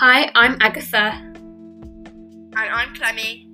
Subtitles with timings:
[0.00, 3.48] Hi, I'm Agatha, And I'm Clemmy,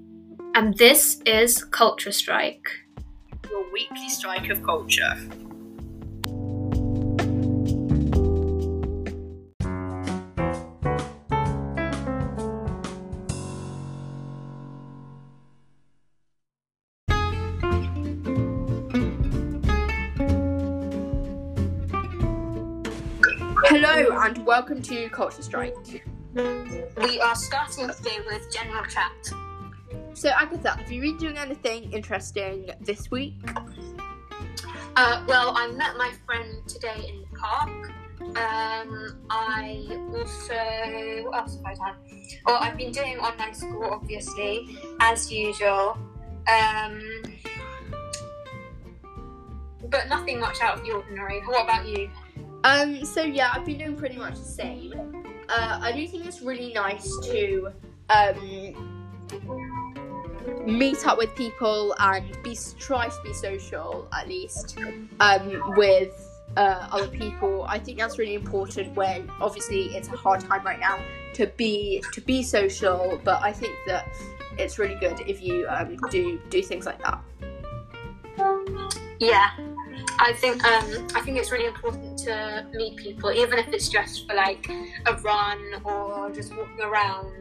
[0.55, 2.67] and this is Culture Strike.
[3.51, 5.17] your weekly strike of culture.
[23.65, 26.05] Hello and welcome to Culture Strike.
[26.35, 29.13] We are starting today with general chat.
[30.15, 33.35] So, Agatha, have you been doing anything interesting this week?
[34.97, 37.71] Uh, well, I met my friend today in the park.
[38.21, 41.97] Um, I also what else have I done?
[42.47, 45.97] Well, I've been doing online school, obviously, as usual.
[46.53, 47.23] Um,
[49.89, 51.43] but nothing much out of the ordinary.
[51.43, 52.11] What about you?
[52.65, 55.25] Um, so yeah, I've been doing pretty much the same.
[55.49, 57.69] Uh, I do think it's really nice to
[58.11, 59.15] um,
[60.67, 64.79] meet up with people and be try to be social at least
[65.21, 66.13] um, with
[66.57, 67.65] uh, other people.
[67.69, 70.99] I think that's really important when obviously it's a hard time right now
[71.35, 74.07] to be to be social, but I think that
[74.59, 77.21] it's really good if you um, do do things like that.
[79.19, 79.51] Yeah,
[80.19, 84.27] I think um, I think it's really important to meet people, even if it's just
[84.27, 84.69] for like
[85.07, 87.33] a run or just walking around.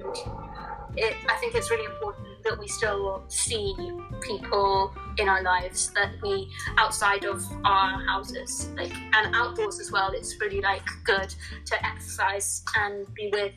[0.95, 3.73] It, I think it's really important that we still see
[4.21, 10.11] people in our lives that we outside of our houses, like and outdoors as well.
[10.11, 11.33] It's really like good
[11.65, 13.53] to exercise and be with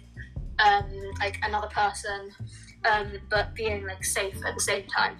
[0.58, 2.30] um, like another person,
[2.90, 5.16] um, but being like safe at the same time.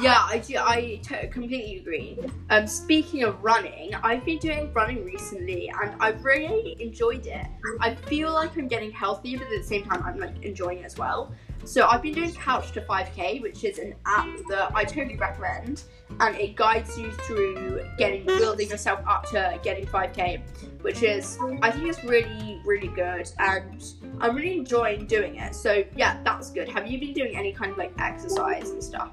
[0.00, 0.56] Yeah, I do.
[0.58, 2.18] I t- completely agree.
[2.50, 7.46] Um, speaking of running, I've been doing running recently, and I've really enjoyed it.
[7.80, 10.84] I feel like I'm getting healthy, but at the same time, I'm like enjoying it
[10.84, 11.34] as well.
[11.66, 15.82] So I've been doing Couch to 5K, which is an app that I totally recommend,
[16.20, 20.42] and it guides you through getting building yourself up to getting 5K,
[20.82, 23.84] which is I think it's really really good, and
[24.20, 25.56] I'm really enjoying doing it.
[25.56, 26.68] So yeah, that's good.
[26.68, 29.10] Have you been doing any kind of like exercise and stuff?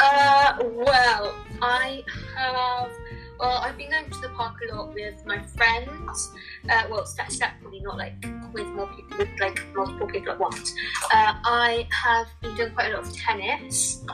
[0.00, 2.04] Uh, well, I
[2.36, 2.90] have.
[3.40, 6.30] Well, I've been going to the park a lot with my friends.
[6.68, 8.14] Uh, well, se- separately, not like
[8.52, 10.74] with more people, with like multiple people at once.
[11.04, 14.04] Uh, I have been doing quite a lot of tennis.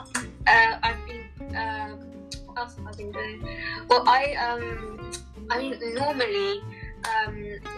[0.47, 1.25] Uh, I've been.
[1.57, 1.99] Um,
[2.45, 3.47] what else have I been doing?
[3.89, 5.11] Well, I um,
[5.49, 6.61] I mean, normally.
[7.07, 7.35] Um,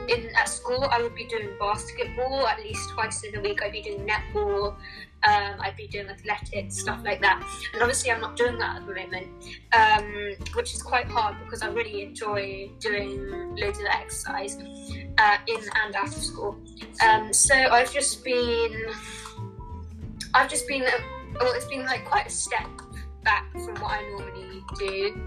[0.08, 3.62] in at school, I would be doing basketball at least twice in a week.
[3.62, 4.76] I'd be doing netball,
[5.24, 7.44] um, I'd be doing athletics, stuff like that.
[7.74, 9.28] And obviously, I'm not doing that at the moment,
[9.74, 14.58] um, which is quite hard because I really enjoy doing loads of exercise
[15.18, 16.58] uh, in and out of school.
[17.06, 18.86] Um, so I've just been,
[20.34, 20.84] I've just been,
[21.40, 22.68] well, it's been like quite a step
[23.24, 25.22] back from what I normally do.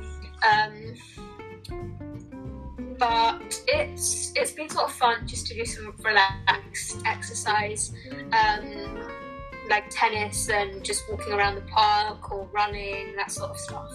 [3.03, 7.93] Um, but it's it's been sort of fun just to do some relaxed exercise.
[8.33, 9.09] Um,
[9.69, 13.93] like tennis and just walking around the park or running, that sort of stuff.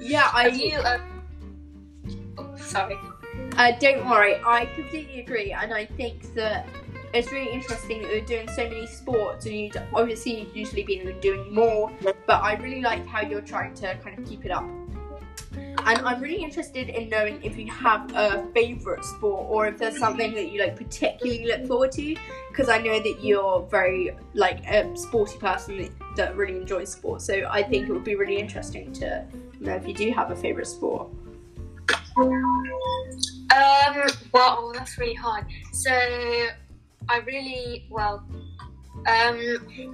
[0.00, 0.44] Yeah, I.
[0.44, 0.76] Have you?
[0.76, 0.98] Uh,
[2.38, 2.96] oh, sorry.
[3.56, 6.68] Uh, don't worry, I completely agree, and I think that
[7.12, 11.18] it's really interesting that you're doing so many sports, and you obviously you've usually been
[11.20, 14.64] doing more, but I really like how you're trying to kind of keep it up.
[15.86, 19.98] And I'm really interested in knowing if you have a favourite sport or if there's
[19.98, 22.16] something that you like particularly look forward to,
[22.50, 27.22] because I know that you're very like a sporty person that, that really enjoys sport.
[27.22, 29.26] So I think it would be really interesting to
[29.60, 31.08] know if you do have a favourite sport.
[32.16, 35.46] Um, well, that's really hard.
[35.72, 38.24] So, I really, well,
[39.06, 39.86] um,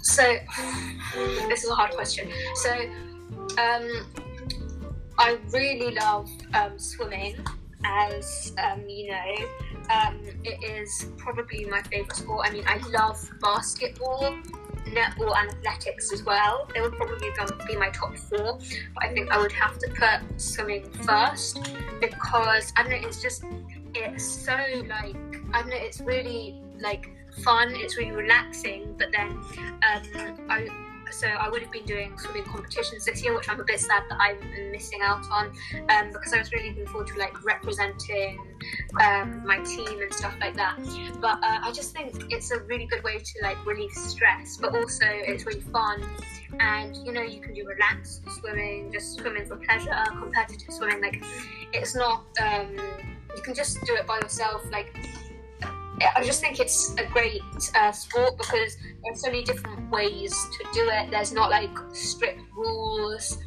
[0.00, 0.22] so,
[1.48, 2.28] this is a hard question.
[2.54, 2.70] So,
[3.58, 4.06] um,
[5.18, 7.36] I really love um, swimming,
[7.84, 9.46] as um, you know.
[9.90, 12.46] Um, it is probably my favourite sport.
[12.48, 14.36] I mean, I love basketball,
[14.86, 16.68] netball, and athletics as well.
[16.72, 17.30] They would probably
[17.66, 18.58] be my top four,
[18.94, 21.70] but I think I would have to put swimming first
[22.00, 23.08] because I don't know.
[23.08, 23.44] It's just
[23.94, 24.56] it's so
[24.88, 25.16] like
[25.52, 25.76] I don't know.
[25.76, 27.10] It's really like
[27.42, 27.74] fun.
[27.74, 28.94] It's really relaxing.
[28.98, 30.68] But then um, I
[31.12, 34.02] so I would have been doing swimming competitions this year, which I'm a bit sad
[34.10, 35.52] that I'm missing out on,
[35.90, 38.40] um, because I was really looking forward to like representing
[39.00, 40.78] um, my team and stuff like that.
[41.20, 44.74] But uh, I just think it's a really good way to like relieve stress, but
[44.74, 46.02] also it's really fun.
[46.60, 51.00] And you know, you can do relaxed swimming, just swimming for pleasure, competitive swimming.
[51.00, 51.22] Like,
[51.72, 52.24] it's not.
[52.40, 52.76] Um,
[53.34, 54.62] you can just do it by yourself.
[54.70, 54.94] Like,
[56.14, 57.42] I just think it's a great
[57.74, 61.10] uh, sport because there's so many different ways to do it.
[61.10, 63.38] There's not like strict rules,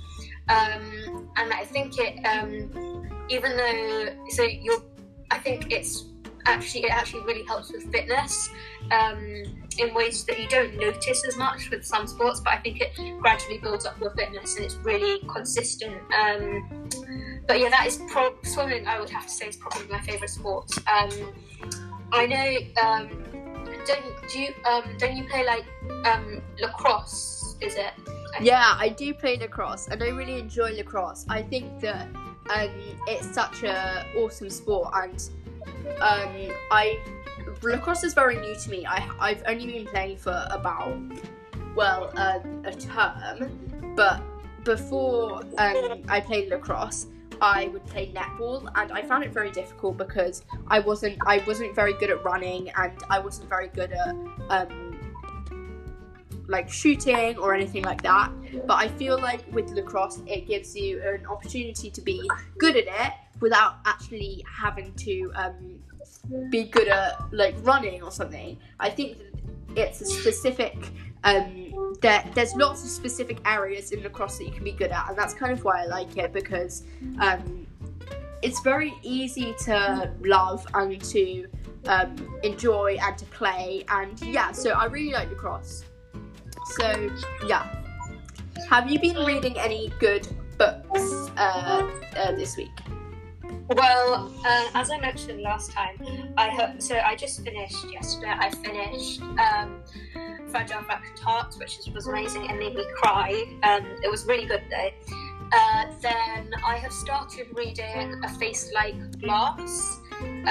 [0.50, 4.84] um, and I think it um, even though so you're,
[5.32, 6.06] I think it's
[6.46, 8.50] actually it actually really helps with fitness
[8.92, 9.44] um,
[9.78, 12.40] in ways that you don't notice as much with some sports.
[12.40, 15.98] But I think it gradually builds up your fitness and it's really consistent.
[16.14, 16.90] Um,
[17.48, 18.88] but yeah, that is pro- swimming.
[18.88, 20.72] I would have to say is probably my favourite sport.
[22.12, 22.58] I know.
[22.84, 23.10] Um,
[23.86, 25.66] don't do you um, don't you play like
[26.06, 27.56] um, lacrosse?
[27.62, 27.94] Is it?
[28.42, 31.26] Yeah, I do play lacrosse, and I really enjoy lacrosse.
[31.30, 32.08] I think that
[32.54, 32.70] um,
[33.08, 35.30] it's such a awesome sport, and
[36.02, 37.00] um, I
[37.62, 38.86] lacrosse is very new to me.
[38.86, 40.98] I I've only been playing for about
[41.76, 44.22] well uh, a term, but
[44.64, 47.08] before um, I played lacrosse,
[47.42, 51.76] I would play netball, and I found it very difficult because I wasn't I wasn't
[51.76, 54.16] very good at running, and I wasn't very good at
[54.50, 55.00] um,
[56.48, 58.32] like shooting or anything like that.
[58.66, 62.88] But I feel like with lacrosse, it gives you an opportunity to be good at
[62.88, 65.80] it without actually having to um,
[66.50, 68.58] be good at like running or something.
[68.80, 69.18] I think
[69.76, 70.78] it's a specific.
[71.26, 75.10] Um, there, there's lots of specific areas in lacrosse that you can be good at,
[75.10, 76.84] and that's kind of why I like it because
[77.20, 77.68] um,
[78.42, 81.48] it's very easy to love and to
[81.88, 83.86] um, enjoy and to play.
[83.90, 85.84] And yeah, so I really like lacrosse.
[86.80, 87.10] So
[87.48, 87.76] yeah,
[88.70, 90.28] have you been reading any good
[90.58, 92.70] books uh, uh, this week?
[93.68, 95.98] Well, uh, as I mentioned last time,
[96.38, 98.32] I heard, so I just finished yesterday.
[98.32, 99.82] I finished um,
[100.50, 103.44] Fragile Fractured Hearts, which was amazing and made me cry.
[103.64, 104.90] Um, it was really good though.
[105.52, 110.00] Uh, then I have started reading A Face Like Glass.
[110.22, 110.46] Um,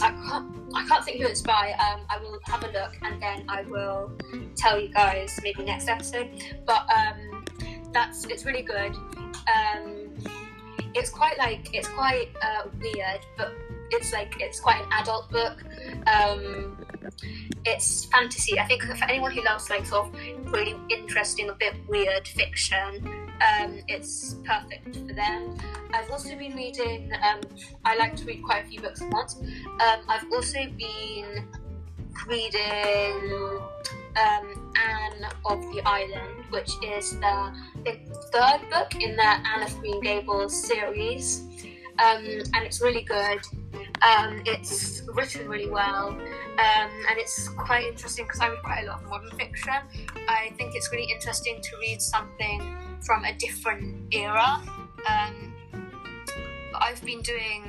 [0.00, 1.72] I can't I can't think who it's by.
[1.72, 4.12] Um, I will have a look and then I will
[4.54, 6.30] tell you guys maybe next episode.
[6.66, 7.44] But um,
[7.92, 8.94] that's it's really good.
[8.94, 10.09] Um,
[10.94, 13.52] it's quite like it's quite uh, weird, but
[13.90, 15.64] it's like it's quite an adult book.
[16.06, 16.76] Um,
[17.64, 18.58] it's fantasy.
[18.58, 23.06] I think for anyone who loves like sort of really interesting, a bit weird fiction,
[23.40, 25.56] um, it's perfect for them.
[25.92, 27.12] I've also been reading.
[27.22, 27.40] Um,
[27.84, 29.36] I like to read quite a few books at once.
[29.80, 31.46] Um, I've also been
[32.26, 33.60] reading
[34.16, 37.52] um, Anne of the Island, which is the,
[37.84, 37.98] the
[38.32, 41.42] third book in the Anne of Green Gables series,
[41.98, 43.40] um, and it's really good.
[44.02, 48.86] Um, it's written really well, um, and it's quite interesting because I read quite a
[48.86, 49.74] lot of modern fiction.
[50.28, 54.62] I think it's really interesting to read something from a different era.
[55.08, 55.54] Um,
[56.74, 57.64] I've been doing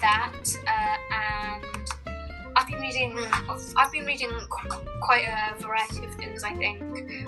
[0.00, 2.13] that, uh, and
[2.84, 3.18] reading.
[3.76, 4.30] I've been reading
[5.00, 6.44] quite a variety of things.
[6.44, 6.82] I think,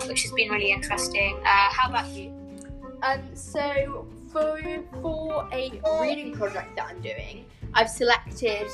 [0.07, 1.37] which has been really interesting.
[1.43, 2.31] Uh, how about you?
[3.01, 4.59] Um, so for
[5.01, 8.67] for a reading project that I'm doing, I've selected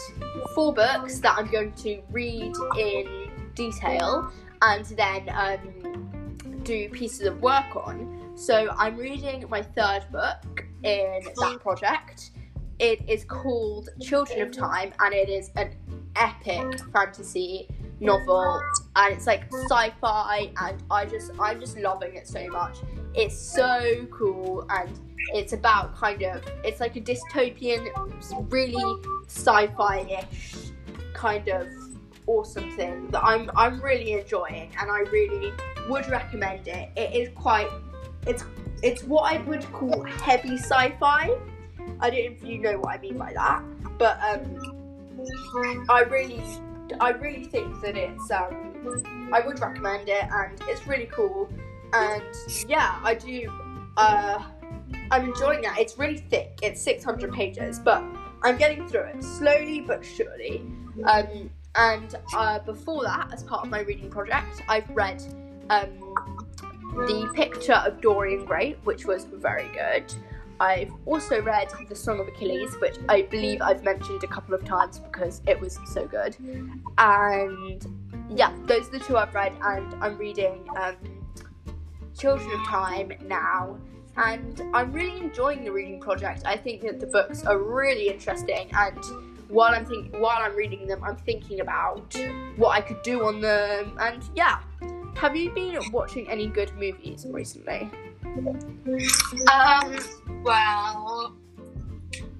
[0.53, 4.31] four books that I'm going to read in detail
[4.62, 8.31] and then um, do pieces of work on.
[8.36, 12.31] So I'm reading my third book in that project.
[12.79, 15.75] It is called Children of Time, and it is an
[16.15, 17.67] epic fantasy
[18.00, 18.62] novel,
[18.96, 22.77] and it's like sci-fi, and I just I'm just loving it so much.
[23.13, 24.89] It's so cool, and
[25.34, 27.89] it's about kind of it's like a dystopian,
[28.51, 30.55] really sci-fi-ish
[31.13, 31.67] kind of
[32.27, 35.53] awesome thing that I'm I'm really enjoying, and I really
[35.89, 36.89] would recommend it.
[36.96, 37.70] It is quite
[38.27, 38.43] it's
[38.82, 41.36] it's what I would call heavy sci-fi.
[42.00, 43.63] I don't know if you know what I mean by that,
[43.98, 44.83] but um,
[45.89, 46.44] I really
[47.00, 51.50] I really think that it's um, I would recommend it, and it's really cool.
[51.94, 52.24] And
[52.68, 53.51] yeah, I do.
[53.98, 54.44] Uh,
[55.12, 55.80] I'm enjoying that.
[55.80, 56.60] It's really thick.
[56.62, 58.03] It's 600 pages, but
[58.44, 60.62] I'm getting through it slowly but surely.
[61.06, 65.24] Um, and uh, before that, as part of my reading project, I've read
[65.70, 66.13] um,
[67.08, 70.13] the picture of Dorian Gray, which was very good.
[70.60, 74.63] I've also read The Song of Achilles, which I believe I've mentioned a couple of
[74.63, 76.36] times because it was so good.
[76.98, 77.86] And
[78.29, 80.95] yeah, those are the two I've read, and I'm reading um,
[82.17, 83.77] Children of Time now.
[84.15, 86.43] And I'm really enjoying the reading project.
[86.45, 89.00] I think that the books are really interesting, and
[89.50, 92.15] while I'm think while I'm reading them, I'm thinking about
[92.55, 93.98] what I could do on them.
[94.00, 94.60] And yeah,
[95.15, 97.89] have you been watching any good movies recently?
[99.51, 100.00] Um,
[100.44, 101.36] well,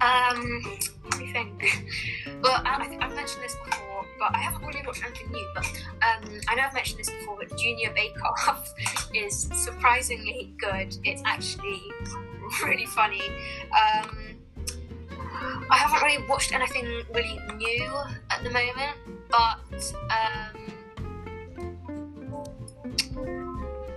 [0.00, 1.86] um, let me think.
[2.42, 5.48] Well, I, I've mentioned this before, but I haven't really watched anything new.
[5.54, 5.64] But
[6.02, 8.74] um, I know I've mentioned this before, but Junior Bake Off
[9.14, 10.96] is surprisingly good.
[11.04, 11.82] It's actually
[12.64, 13.22] really funny.
[13.72, 14.36] Um,
[15.70, 17.92] I haven't really watched anything really new
[18.30, 18.96] at the moment,
[19.30, 20.64] but um,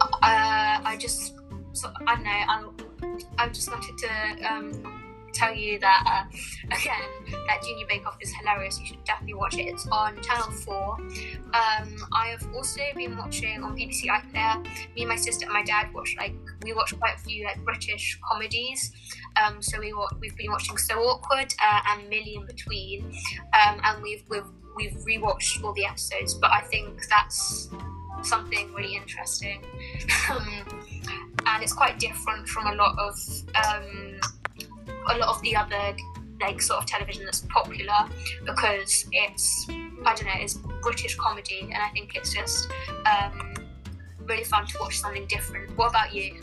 [0.01, 1.36] uh, I just
[1.77, 2.31] so, I don't know.
[2.31, 4.97] I'm, I just wanted to um,
[5.37, 8.79] tell you that uh, again that Junior Bake Off is hilarious.
[8.79, 9.67] You should definitely watch it.
[9.67, 10.97] It's on Channel Four.
[11.53, 14.63] Um, I have also been watching on BBC iPlayer.
[14.95, 17.63] Me and my sister and my dad watch like we watch quite a few like
[17.63, 18.91] British comedies.
[19.41, 24.23] Um, so we we've been watching So Awkward uh, and Millie Inbetween, um, and we've
[24.29, 26.33] we've we've rewatched all the episodes.
[26.33, 27.69] But I think that's
[28.23, 29.63] something really interesting.
[30.29, 30.65] Um,
[31.47, 33.15] and it's quite different from a lot of
[33.55, 34.19] um,
[35.09, 35.95] a lot of the other
[36.39, 38.07] like sort of television that's popular
[38.45, 39.67] because it's
[40.05, 42.69] I don't know it's British comedy and I think it's just
[43.05, 43.53] um,
[44.25, 45.75] really fun to watch something different.
[45.77, 46.39] What about you?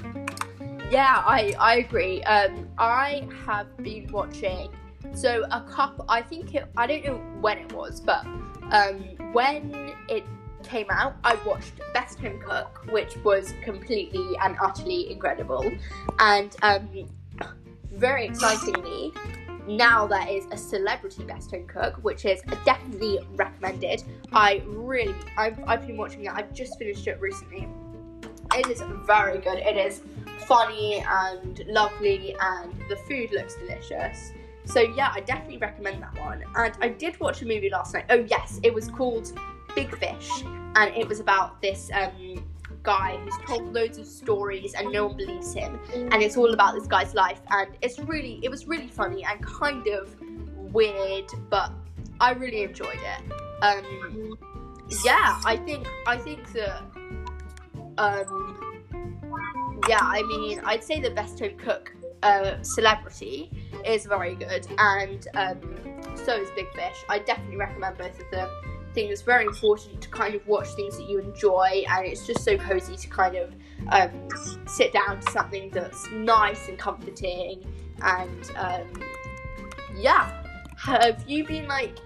[0.91, 2.23] Yeah, I I agree.
[2.25, 4.71] Um, I have been watching.
[5.15, 6.05] So a couple.
[6.09, 6.67] I think it.
[6.77, 8.25] I don't know when it was, but
[8.73, 10.25] um, when it
[10.64, 15.71] came out, I watched Best Home Cook, which was completely and utterly incredible,
[16.18, 16.88] and um,
[17.92, 19.12] very excitingly,
[19.66, 24.02] now there is a celebrity Best Home Cook, which is definitely recommended.
[24.33, 26.33] I really, I've, I've been watching it.
[26.33, 27.68] I've just finished it recently.
[28.54, 29.59] It is very good.
[29.59, 30.02] It is
[30.47, 34.33] funny and lovely, and the food looks delicious.
[34.66, 36.44] So yeah, I definitely recommend that one.
[36.56, 38.06] And I did watch a movie last night.
[38.11, 39.33] Oh yes, it was called
[39.75, 40.31] Big Fish,
[40.76, 42.45] and it was about this um,
[42.83, 46.75] guy who's told loads of stories and no one believes him, and it's all about
[46.75, 47.40] this guy's life.
[47.50, 50.14] And it's really, it was really funny and kind of
[50.73, 51.73] weird, but
[52.21, 53.33] I really enjoyed it.
[53.62, 54.38] Um,
[55.04, 56.83] yeah, I think I think that.
[57.97, 58.81] Um,
[59.88, 63.50] yeah, I mean, I'd say the best home cook uh, celebrity
[63.87, 65.61] is very good, and um,
[66.14, 67.04] so is Big Fish.
[67.09, 68.49] I definitely recommend both of them.
[68.95, 72.25] I think it's very important to kind of watch things that you enjoy, and it's
[72.29, 73.53] just so cozy to kind of
[73.89, 74.29] um,
[74.69, 77.67] sit down to something that's nice and comforting.
[78.03, 79.03] And um,
[79.97, 80.45] yeah,
[80.77, 81.99] have you been like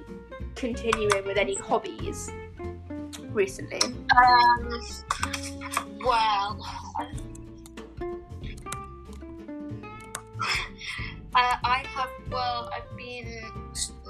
[0.55, 2.31] continuing with any hobbies
[3.33, 3.83] recently?
[4.17, 4.81] Um,
[6.03, 6.67] well,
[11.35, 12.09] uh, I have.
[12.31, 13.68] Well, I've been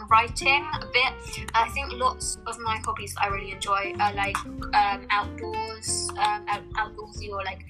[0.08, 1.48] writing a bit.
[1.54, 4.36] I think lots of my hobbies I really enjoy are like
[4.74, 7.64] um, outdoors, um, out, outdoorsy, or like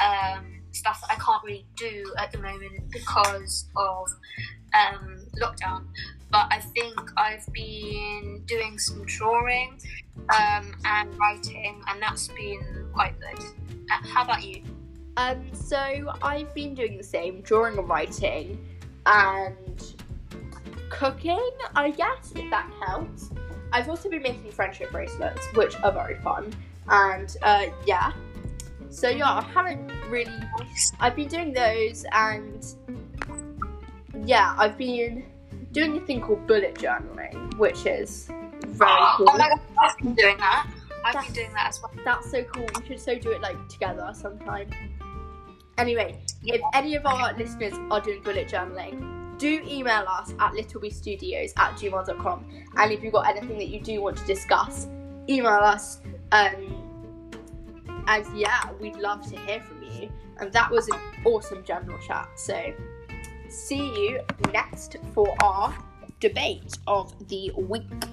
[0.00, 4.08] um, stuff that I can't really do at the moment because of
[4.74, 5.86] um, lockdown.
[6.30, 9.80] But I think I've been doing some drawing
[10.36, 13.44] um, and writing, and that's been quite good.
[13.90, 14.62] Uh, how about you?
[15.16, 18.66] Um, so I've been doing the same, drawing and writing,
[19.06, 19.56] and
[20.90, 23.30] cooking, I guess, if that counts.
[23.72, 26.54] I've also been making friendship bracelets, which are very fun,
[26.88, 28.12] and uh, yeah.
[28.88, 30.32] So yeah, I haven't really.
[31.00, 32.64] I've been doing those, and
[34.24, 35.24] yeah, I've been
[35.72, 38.28] doing a thing called bullet journaling, which is
[38.66, 39.26] very cool.
[39.28, 40.66] Oh my god, I've been doing that.
[41.04, 41.92] I've That's- been doing that as well.
[42.04, 42.66] That's so cool.
[42.80, 44.70] We should so do it like together sometime.
[45.78, 51.52] Anyway, if any of our listeners are doing bullet journaling, do email us at littlebeestudios
[51.56, 52.46] at gmail.com.
[52.76, 54.86] And if you've got anything that you do want to discuss,
[55.28, 56.00] email us.
[56.32, 56.82] Um,
[58.06, 60.10] and yeah, we'd love to hear from you.
[60.38, 62.28] And that was an awesome general chat.
[62.36, 62.72] So
[63.48, 64.20] see you
[64.52, 65.74] next for our
[66.20, 68.04] debate of the week.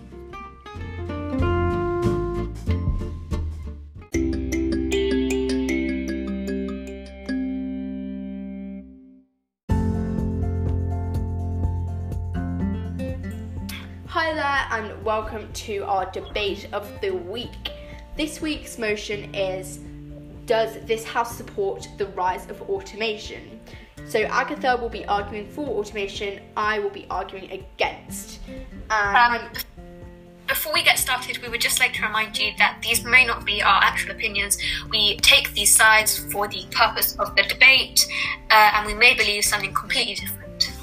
[15.24, 17.72] Welcome to our debate of the week.
[18.18, 19.80] This week's motion is
[20.46, 23.62] Does this house support the rise of automation?
[24.06, 28.42] So, Agatha will be arguing for automation, I will be arguing against.
[28.90, 29.50] And Um,
[30.46, 33.46] before we get started, we would just like to remind you that these may not
[33.46, 34.58] be our actual opinions.
[34.90, 38.06] We take these sides for the purpose of the debate,
[38.52, 40.74] uh, and we may believe something completely different.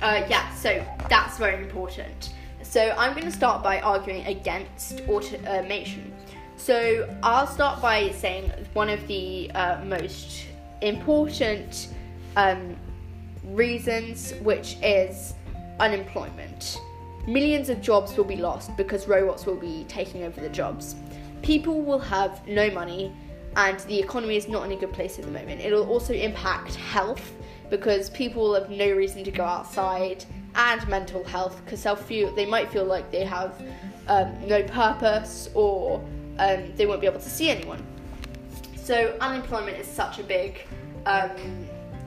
[0.00, 2.30] Uh, yeah, so that's very important.
[2.70, 6.14] So I'm going to start by arguing against automation.
[6.56, 10.46] So I'll start by saying one of the uh, most
[10.80, 11.88] important
[12.36, 12.76] um,
[13.42, 15.34] reasons, which is
[15.80, 16.78] unemployment.
[17.26, 20.94] millions of jobs will be lost because robots will be taking over the jobs.
[21.42, 23.12] People will have no money,
[23.56, 25.60] and the economy is not in a good place at the moment.
[25.60, 27.32] It'll also impact health
[27.68, 32.34] because people will have no reason to go outside, and mental health because they'll feel
[32.34, 33.60] they might feel like they have
[34.08, 36.04] um, no purpose or
[36.38, 37.84] um, they won't be able to see anyone.
[38.76, 40.66] So unemployment is such a big
[41.06, 41.30] um,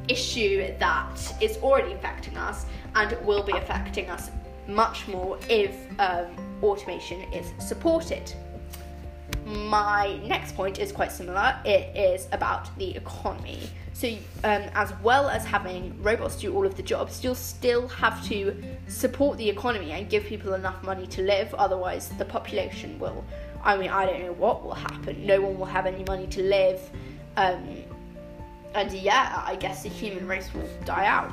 [0.07, 4.31] issue that is already affecting us and will be affecting us
[4.67, 8.33] much more if um, automation is supported.
[9.45, 11.57] My next point is quite similar.
[11.65, 13.69] It is about the economy.
[13.93, 14.07] So,
[14.43, 18.55] um, as well as having robots do all of the jobs, you'll still have to
[18.87, 21.53] support the economy and give people enough money to live.
[21.55, 23.23] Otherwise, the population will.
[23.63, 25.25] I mean, I don't know what will happen.
[25.25, 26.81] No one will have any money to live.
[27.37, 27.83] Um,
[28.73, 31.31] and yeah, I guess the human race will die out.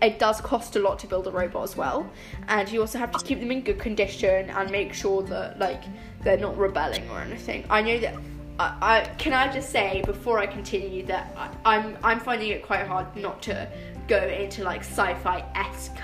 [0.00, 2.08] It does cost a lot to build a robot as well,
[2.46, 5.82] and you also have to keep them in good condition and make sure that like
[6.22, 7.64] they're not rebelling or anything.
[7.68, 8.14] I know that.
[8.60, 12.62] I, I can I just say before I continue that I, I'm I'm finding it
[12.64, 13.68] quite hard not to
[14.08, 15.96] go into like sci-fi esque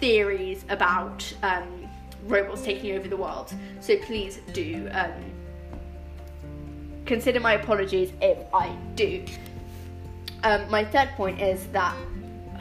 [0.00, 1.88] theories about um,
[2.26, 3.52] robots taking over the world.
[3.80, 5.12] So please do um,
[7.06, 9.24] consider my apologies if I do.
[10.42, 11.96] Um, my third point is that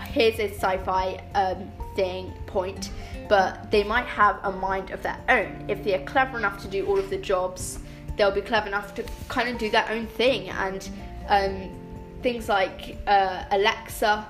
[0.02, 2.92] here's a sci-fi um, thing point,
[3.30, 5.66] but they might have a mind of their own.
[5.68, 7.80] If they are clever enough to do all of the jobs,
[8.18, 10.50] they'll be clever enough to kind of do their own thing.
[10.50, 10.90] And
[11.28, 11.72] um,
[12.22, 14.28] things like uh, Alexa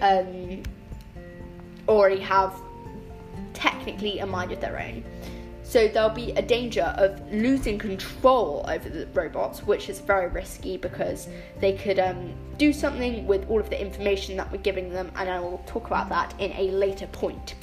[0.00, 0.62] um,
[1.88, 2.54] already have
[3.52, 5.04] technically a mind of their own.
[5.70, 10.76] So there'll be a danger of losing control over the robots, which is very risky
[10.76, 11.28] because
[11.60, 15.30] they could um, do something with all of the information that we're giving them, and
[15.30, 17.54] I will talk about that in a later point.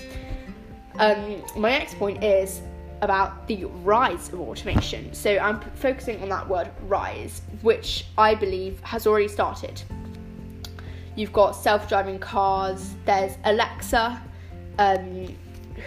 [1.00, 2.62] Um, my next point is
[3.02, 5.14] about the rise of automation.
[5.14, 9.82] So I'm p- focusing on that word rise, which I believe has already started.
[11.18, 14.22] You've got self driving cars, there's Alexa,
[14.80, 15.36] um,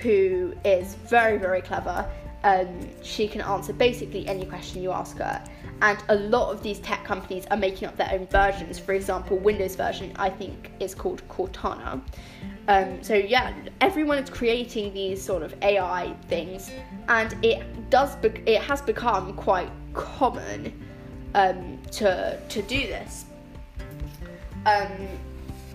[0.03, 2.09] who is very, very clever.
[2.42, 5.42] Um, she can answer basically any question you ask her.
[5.83, 8.79] And a lot of these tech companies are making up their own versions.
[8.79, 12.03] For example, Windows version, I think, is called Cortana.
[12.68, 16.70] Um, so yeah, everyone is creating these sort of AI things,
[17.09, 18.14] and it does.
[18.16, 20.72] Be- it has become quite common
[21.35, 23.24] um, to to do this.
[24.66, 25.09] Um,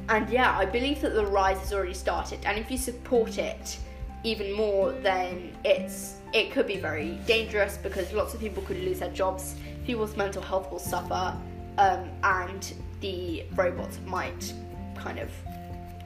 [0.08, 3.80] and yeah, I believe that the rise has already started, and if you support it
[4.26, 9.00] even more, then it's it could be very dangerous because lots of people could lose
[9.00, 11.38] their jobs, people's mental health will suffer,
[11.78, 14.54] um, and the robots might
[14.96, 15.30] kind of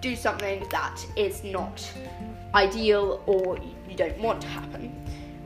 [0.01, 1.91] do something that is not
[2.53, 3.57] ideal or
[3.89, 4.93] you don't want to happen.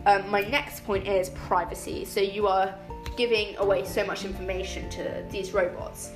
[0.05, 2.03] Um, my next point is privacy.
[2.03, 2.75] So you are
[3.15, 6.11] giving away so much information to these robots,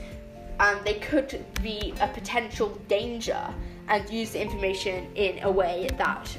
[0.60, 3.54] and they could be a potential danger
[3.88, 6.38] and use the information in a way that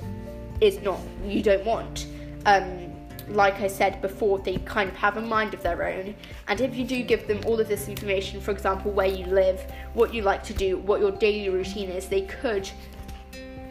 [0.61, 2.07] is not you don't want.
[2.47, 2.93] Um,
[3.29, 6.15] like I said before, they kind of have a mind of their own.
[6.49, 9.61] And if you do give them all of this information, for example, where you live,
[9.95, 12.69] what you like to do, what your daily routine is, they could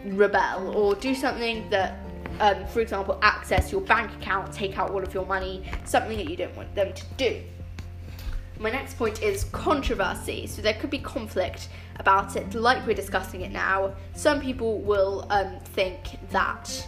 [0.06, 1.98] rebel or do something that,
[2.40, 6.30] um, for example, access your bank account, take out all of your money, something that
[6.30, 7.42] you don't want them to do.
[8.60, 10.48] My next point is controversy.
[10.48, 13.94] So there could be conflict about it, like we're discussing it now.
[14.16, 16.88] Some people will um, think that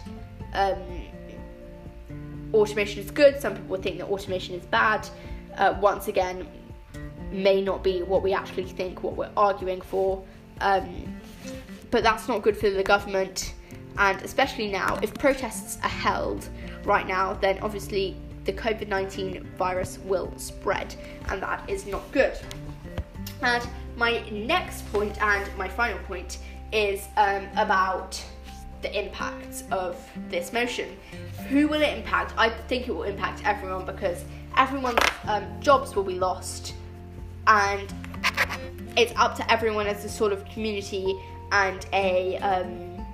[0.52, 0.82] um,
[2.52, 5.08] automation is good, some people think that automation is bad.
[5.56, 6.46] Uh, once again,
[7.30, 10.22] may not be what we actually think, what we're arguing for.
[10.60, 11.18] Um,
[11.90, 13.54] but that's not good for the government,
[13.98, 16.48] and especially now, if protests are held
[16.84, 20.94] right now, then obviously the COVID 19 virus will spread,
[21.28, 22.38] and that is not good.
[23.42, 26.38] And my next point and my final point
[26.72, 28.22] is um, about
[28.82, 29.96] the impacts of
[30.28, 30.96] this motion.
[31.48, 32.32] Who will it impact?
[32.38, 34.24] I think it will impact everyone because
[34.56, 36.74] everyone's um, jobs will be lost,
[37.46, 37.92] and
[38.96, 41.18] it's up to everyone as a sort of community
[41.52, 43.06] and a um,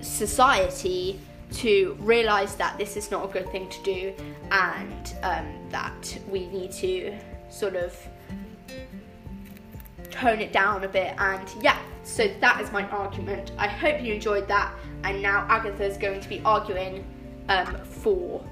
[0.00, 1.20] society
[1.52, 4.14] to realize that this is not a good thing to do
[4.50, 7.16] and um, that we need to
[7.48, 7.96] sort of
[10.10, 14.14] tone it down a bit and yeah so that is my argument i hope you
[14.14, 14.72] enjoyed that
[15.04, 17.04] and now agatha is going to be arguing
[17.48, 18.44] um, for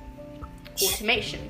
[0.82, 1.48] automation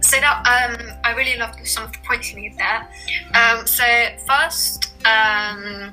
[0.00, 2.88] So that um, I really loved some of the points you made there.
[3.34, 3.84] Um, so
[4.26, 5.92] first, um,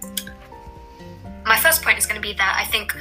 [1.46, 2.94] my first point is going to be that I think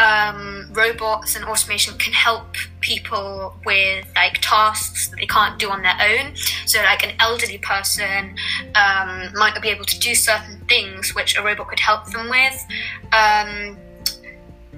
[0.00, 5.82] um, robots and automation can help people with like tasks that they can't do on
[5.82, 6.34] their own.
[6.66, 8.34] So, like an elderly person
[8.74, 12.30] um, might not be able to do certain things which a robot could help them
[12.30, 12.66] with.
[13.12, 13.76] Um,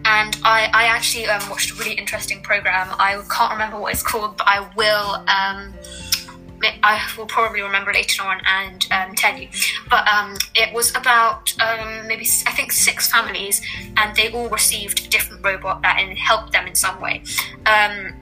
[0.05, 2.89] and I, I actually um, watched a really interesting program.
[2.99, 5.23] I can't remember what it's called, but I will.
[6.65, 9.49] Um, I will probably remember later on and um, tell you.
[9.89, 13.61] But um, it was about um, maybe I think six families,
[13.97, 17.23] and they all received a different robot that and helped them in some way.
[17.67, 18.15] Um,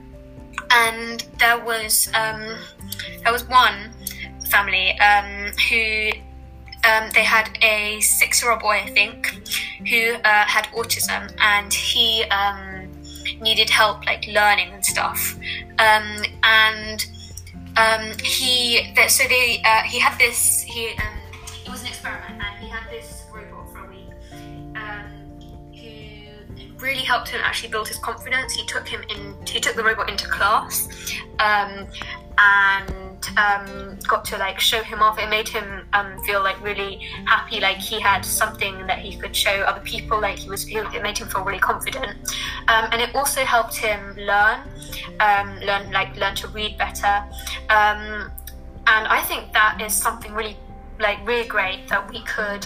[0.71, 2.57] and there was um,
[3.23, 3.91] there was one
[4.49, 6.11] family um, who
[7.13, 9.27] they had a six-year-old boy, I think,
[9.87, 12.25] who uh, had autism, and he
[13.39, 15.37] needed help like learning and stuff,
[15.77, 17.05] and
[17.81, 21.17] um, he so they uh, he had this he um,
[21.65, 24.11] it was an experiment and he had this robot for a week
[24.75, 25.05] um,
[25.73, 28.53] who really helped him actually build his confidence.
[28.53, 30.87] He took him in he took the robot into class
[31.39, 31.87] um,
[32.37, 35.19] and um, got to like show him off.
[35.19, 39.35] It made him um, feel like really happy, like he had something that he could
[39.35, 40.19] show other people.
[40.19, 42.17] Like he was, it made him feel really confident,
[42.67, 44.61] um, and it also helped him learn,
[45.19, 47.23] um, learn like learn to read better.
[47.69, 48.31] Um,
[48.87, 50.57] and I think that is something really
[50.99, 52.65] like really great that we could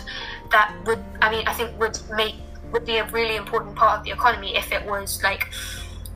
[0.52, 2.36] that would I mean I think would make
[2.72, 5.50] would be a really important part of the economy if it was like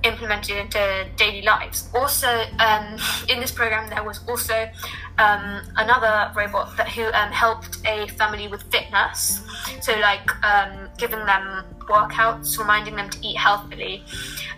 [0.03, 1.89] implemented into daily lives.
[1.93, 2.27] Also,
[2.59, 4.69] um, in this program, there was also
[5.17, 9.41] um, another robot that who um, helped a family with fitness.
[9.81, 14.03] So, like um, giving them workouts, reminding them to eat healthily.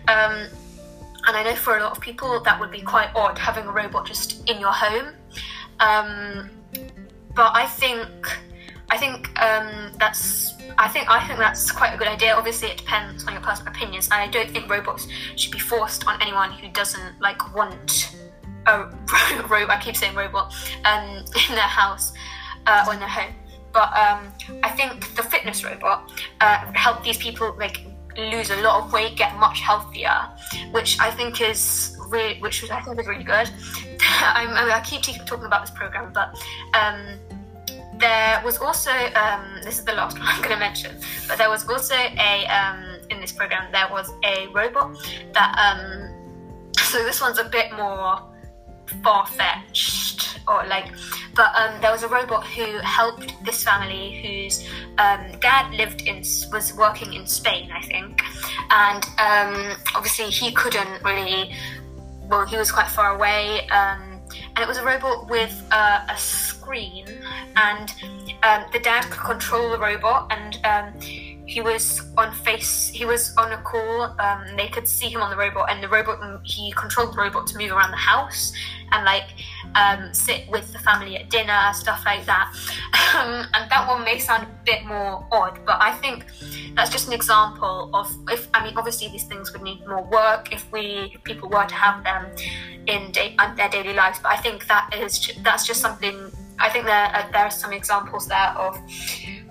[0.08, 0.46] Um,
[1.24, 3.72] and I know for a lot of people that would be quite odd having a
[3.72, 5.14] robot just in your home.
[5.80, 6.50] Um,
[7.34, 8.08] but I think
[8.90, 12.34] I think that's I think I think that's quite a good idea.
[12.34, 15.06] Obviously, it depends on your personal opinions, and I don't think robots
[15.36, 18.14] should be forced on anyone who doesn't like want
[18.66, 18.84] a
[19.48, 19.70] robot.
[19.70, 20.54] I keep saying robot
[20.84, 22.12] um, in their house
[22.66, 23.34] uh, or in their home.
[23.72, 24.32] But um,
[24.62, 27.80] I think the fitness robot uh, helped these people like
[28.16, 30.28] lose a lot of weight, get much healthier,
[30.72, 33.48] which I think is really, which I think is really good.
[34.00, 36.38] I, I keep talking about this program, but.
[36.74, 37.18] Um,
[38.02, 40.96] there was also um, this is the last one I'm going to mention,
[41.28, 44.96] but there was also a um, in this program there was a robot
[45.32, 46.12] that um,
[46.78, 48.20] so this one's a bit more
[49.02, 50.86] far fetched or like,
[51.34, 56.18] but um, there was a robot who helped this family whose um, dad lived in
[56.52, 58.22] was working in Spain, I think,
[58.70, 61.54] and um, obviously he couldn't really.
[62.28, 63.68] Well, he was quite far away
[64.34, 67.06] and it was a robot with uh, a screen,
[67.56, 67.94] and
[68.42, 72.88] um, the dad could control the robot, and um, he was on face.
[72.88, 74.18] He was on a call.
[74.18, 77.46] Um, they could see him on the robot, and the robot he controlled the robot
[77.48, 78.54] to move around the house
[78.90, 79.28] and like
[79.74, 82.52] um, sit with the family at dinner, stuff like that.
[83.12, 86.24] Um, and that one may sound a bit more odd, but I think
[86.74, 90.50] that's just an example of if I mean obviously these things would need more work
[90.50, 92.24] if we if people were to have them
[92.86, 94.18] in day, their daily lives.
[94.22, 96.32] But I think that is that's just something.
[96.58, 98.78] I think there uh, there are some examples there of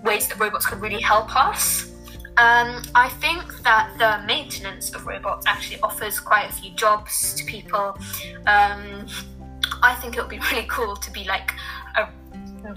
[0.03, 1.90] ways that robots could really help us.
[2.41, 7.45] Um, I think that the maintenance of robots actually offers quite a few jobs to
[7.45, 7.95] people.
[8.47, 9.05] Um,
[9.83, 11.53] I think it would be really cool to be like
[11.95, 12.09] a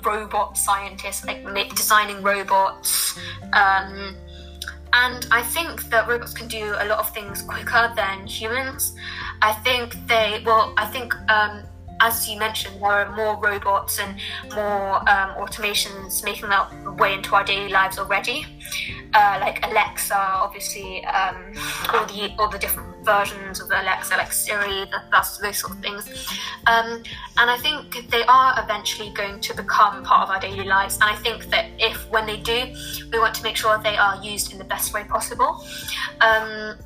[0.04, 1.42] robot scientist, like
[1.74, 3.18] designing robots.
[3.54, 4.14] Um,
[4.92, 8.94] and I think that robots can do a lot of things quicker than humans.
[9.40, 11.62] I think they, well, I think um,
[12.04, 14.20] as you mentioned, there are more robots and
[14.54, 18.46] more um, automations making their way into our daily lives already.
[19.14, 21.36] Uh, like Alexa, obviously, um,
[21.92, 26.04] all the all the different versions of Alexa, like Siri, that's those sort of things.
[26.66, 27.02] Um,
[27.38, 30.96] and I think they are eventually going to become part of our daily lives.
[30.96, 32.74] And I think that if when they do,
[33.12, 35.64] we want to make sure they are used in the best way possible.
[36.20, 36.76] Um,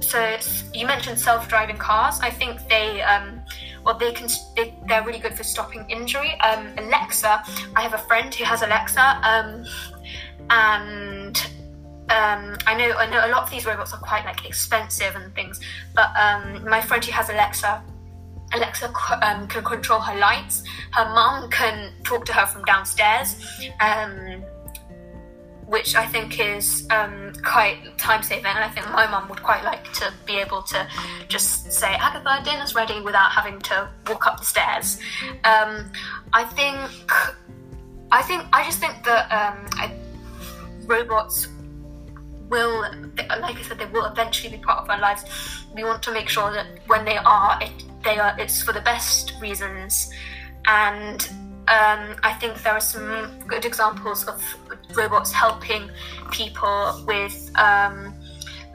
[0.00, 0.36] so
[0.74, 2.18] you mentioned self-driving cars.
[2.20, 3.02] I think they
[3.84, 6.38] um, well, they can they, are really good for stopping injury.
[6.40, 7.42] Um, Alexa,
[7.76, 9.64] I have a friend who has Alexa, um,
[10.50, 11.36] and
[12.10, 15.34] um, I know I know a lot of these robots are quite like expensive and
[15.34, 15.60] things,
[15.94, 17.82] but um, my friend who has Alexa.
[18.52, 18.92] Alexa
[19.22, 20.62] um, can control her lights.
[20.92, 23.34] Her mum can talk to her from downstairs.
[25.74, 28.46] Which I think is um, quite time saving.
[28.46, 30.86] And I think my mum would quite like to be able to
[31.26, 35.00] just say, Agatha, dinner's ready without having to walk up the stairs.
[35.52, 35.90] Um,
[36.32, 36.78] I think,
[38.12, 39.84] I think, I just think that um, I,
[40.86, 41.48] robots
[42.48, 42.82] will,
[43.44, 45.22] like I said, they will eventually be part of our lives.
[45.74, 47.72] We want to make sure that when they are, it,
[48.04, 50.08] they are, it's for the best reasons.
[50.66, 51.28] And
[51.66, 54.42] um, I think there are some good examples of
[54.94, 55.90] robots helping
[56.30, 58.14] people with um,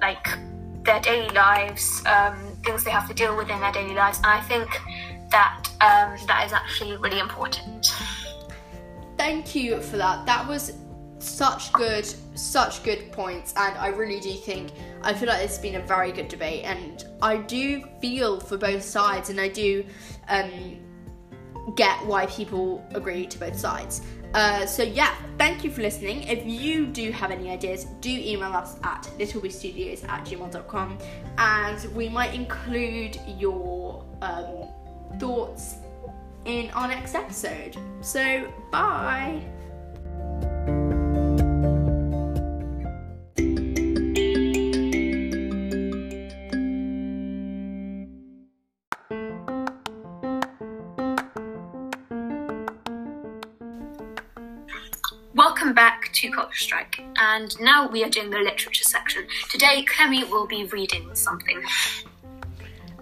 [0.02, 0.28] like
[0.84, 4.18] their daily lives, um, things they have to deal with in their daily lives.
[4.18, 4.70] And I think
[5.30, 7.94] that um, that is actually really important.
[9.18, 10.26] Thank you for that.
[10.26, 10.74] That was
[11.20, 14.72] such good, such good points, and I really do think
[15.04, 18.82] I feel like it's been a very good debate, and I do feel for both
[18.82, 19.86] sides, and I do
[20.30, 20.80] um,
[21.76, 24.02] get why people agree to both sides.
[24.34, 26.24] Uh, so yeah, thank you for listening.
[26.24, 30.98] If you do have any ideas, do email us at littlebeestudios at gmail.com
[31.38, 34.68] and we might include your um,
[35.18, 35.78] thoughts
[36.46, 37.78] in our next episode.
[38.02, 39.42] So bye.
[55.36, 59.28] Welcome back to Culture Strike, and now we are doing the literature section.
[59.52, 61.62] Today, Clemmy will be reading something.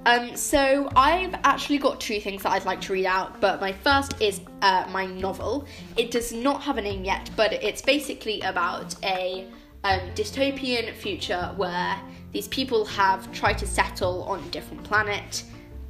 [0.06, 3.72] Um, so I've actually got two things that I'd like to read out, but my
[3.72, 5.66] first is uh, my novel.
[5.96, 9.48] It does not have a name yet, but it's basically about a
[9.86, 11.98] um, dystopian future where
[12.34, 15.46] these people have tried to settle on a different planet,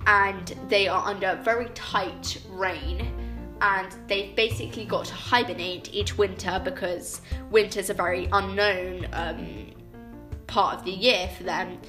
[0.05, 3.11] and they are under very tight reign.
[3.61, 9.71] And they've basically got to hibernate each winter because winter's a very unknown um,
[10.45, 11.79] part of the year for them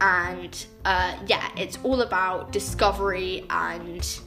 [0.00, 4.20] and uh, yeah, it's all about discovery and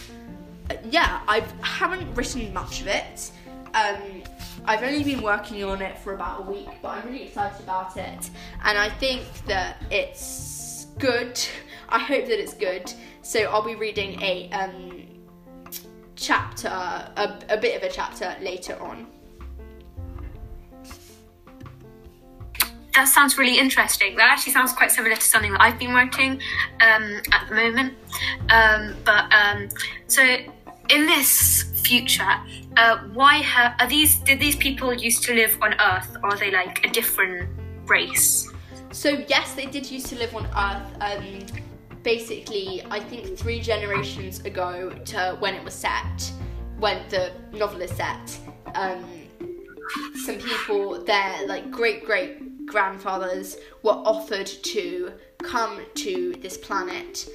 [0.69, 3.31] uh, yeah, I haven't written much of it.
[3.73, 4.23] Um,
[4.65, 7.95] I've only been working on it for about a week, but I'm really excited about
[7.95, 8.29] it,
[8.63, 11.39] and I think that it's good.
[11.89, 12.91] I hope that it's good.
[13.21, 15.06] So I'll be reading a um,
[16.17, 19.07] chapter, a, a bit of a chapter later on.
[22.97, 24.15] that sounds really interesting.
[24.15, 26.41] That actually sounds quite similar to something that I've been writing
[26.81, 27.93] um, at the moment.
[28.49, 29.69] Um, but um,
[30.07, 30.23] so
[30.89, 32.33] in this future,
[32.75, 34.15] uh, why ha- are these?
[34.19, 37.47] Did these people used to live on Earth, or are they like a different
[37.85, 38.51] race?
[38.91, 40.87] So yes, they did used to live on Earth.
[40.99, 41.66] Um,
[42.07, 46.31] basically, I think three generations ago to when it was set,
[46.79, 48.39] when the novel is set.
[48.75, 49.03] Um,
[50.23, 55.11] some people, their like great great grandfathers were offered to
[55.43, 57.27] come to this planet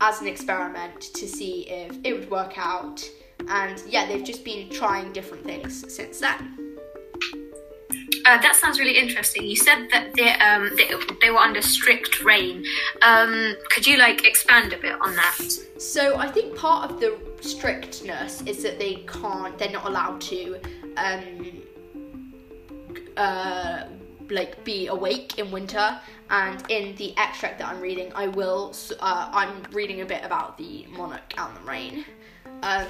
[0.00, 3.02] as an experiment to see if it would work out.
[3.48, 6.65] And yeah, they've just been trying different things since then.
[8.26, 9.44] Uh, that sounds really interesting.
[9.44, 12.64] You said that they, um, they, they were under strict reign.
[13.02, 15.38] Um, could you like expand a bit on that?
[15.78, 20.58] So I think part of the strictness is that they can't, they're not allowed to
[20.96, 21.62] um,
[23.16, 23.84] uh,
[24.28, 29.30] like be awake in winter and in the extract that i'm reading i will uh,
[29.32, 32.04] i'm reading a bit about the monarch and the reign.
[32.64, 32.86] um,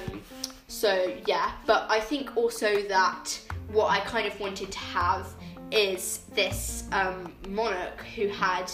[0.67, 3.39] so yeah but i think also that
[3.71, 5.27] what i kind of wanted to have
[5.71, 8.71] is this um, monarch who had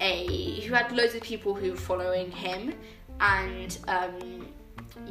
[0.00, 2.74] a who had loads of people who were following him
[3.20, 4.46] and um,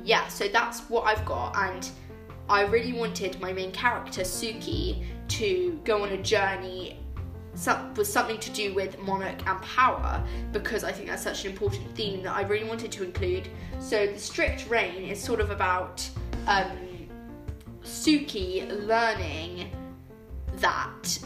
[0.04, 1.90] yeah so that's what i've got and
[2.50, 7.00] i really wanted my main character suki to go on a journey
[7.96, 11.96] with something to do with monarch and power because I think that's such an important
[11.96, 13.48] theme that I really wanted to include.
[13.80, 16.08] So the strict reign is sort of about
[16.48, 16.72] um,
[17.84, 19.72] Suki learning
[20.58, 21.20] that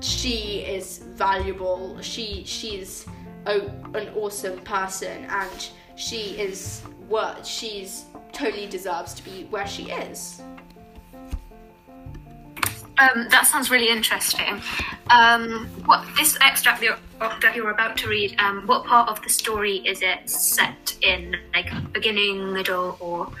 [0.00, 2.00] she is valuable.
[2.00, 3.06] She she's
[3.46, 3.60] a,
[3.94, 10.42] an awesome person and she is what she's totally deserves to be where she is.
[12.98, 14.60] Um, that sounds really interesting.
[15.10, 18.36] Um, what this extract that you're, that you're about to read?
[18.38, 21.36] Um, what part of the story is it set in?
[21.52, 23.32] Like beginning, middle, or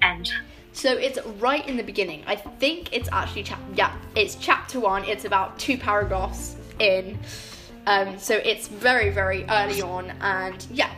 [0.00, 0.32] end?
[0.78, 2.22] So it's right in the beginning.
[2.28, 5.02] I think it's actually chap- yeah, it's chapter one.
[5.02, 7.18] It's about two paragraphs in.
[7.88, 10.92] Um, so it's very very early on, and yeah.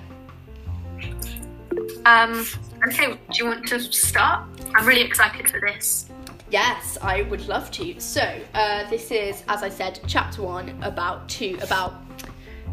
[2.04, 2.44] Um,
[2.86, 4.46] okay, do you want to start?
[4.74, 6.10] I'm really excited for this.
[6.50, 7.98] Yes, I would love to.
[8.00, 11.94] So, uh, this is, as I said, chapter one, about two, about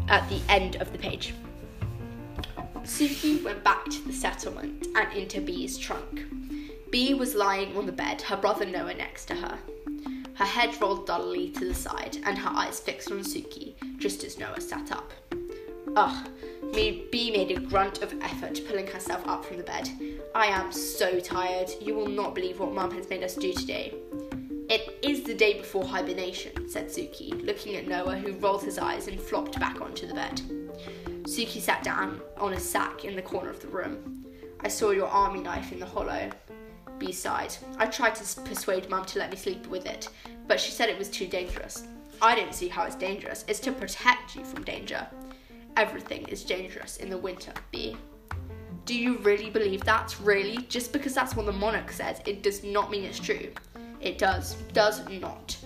[0.08, 1.32] at the end of the page.
[2.82, 6.26] Suki went back to the settlement and into Bee's trunk.
[6.90, 9.58] Bee was lying on the bed, her brother Noah next to her.
[10.34, 14.38] Her head rolled dully to the side, and her eyes fixed on Suki, just as
[14.38, 15.12] Noah sat up.
[15.96, 16.28] Ugh.
[16.72, 19.90] Bee made a grunt of effort, pulling herself up from the bed.
[20.34, 21.70] I am so tired.
[21.80, 23.94] You will not believe what Mum has made us do today.
[24.70, 29.08] It is the day before hibernation, said Suki, looking at Noah, who rolled his eyes
[29.08, 30.40] and flopped back onto the bed.
[31.24, 34.24] Suki sat down on a sack in the corner of the room.
[34.60, 36.30] I saw your army knife in the hollow.
[37.12, 37.56] Sighed.
[37.78, 40.08] I tried to persuade Mum to let me sleep with it,
[40.46, 41.86] but she said it was too dangerous.
[42.20, 43.44] I didn't see how it's dangerous.
[43.48, 45.06] It's to protect you from danger.
[45.76, 47.96] Everything is dangerous in the winter, Bee.
[48.84, 50.16] Do you really believe that?
[50.20, 50.58] Really?
[50.68, 53.52] Just because that's what the monarch says, it does not mean it's true.
[54.00, 54.54] It does.
[54.72, 55.56] Does not.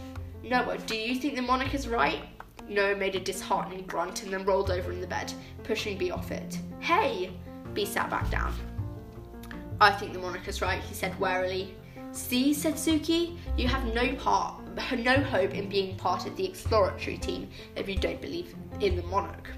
[0.42, 2.21] Noah, do you think the monarch is right?
[2.68, 5.33] Noah made a disheartening grunt and then rolled over in the bed,
[5.64, 6.59] pushing Bee off it.
[6.81, 7.31] Hey!
[7.75, 8.55] Bee sat back down.
[9.83, 11.75] I think the monarch is right, he said warily.
[12.12, 14.62] See, said Suki, you have no part,
[14.97, 19.03] no hope in being part of the exploratory team if you don't believe in the
[19.03, 19.51] monarch.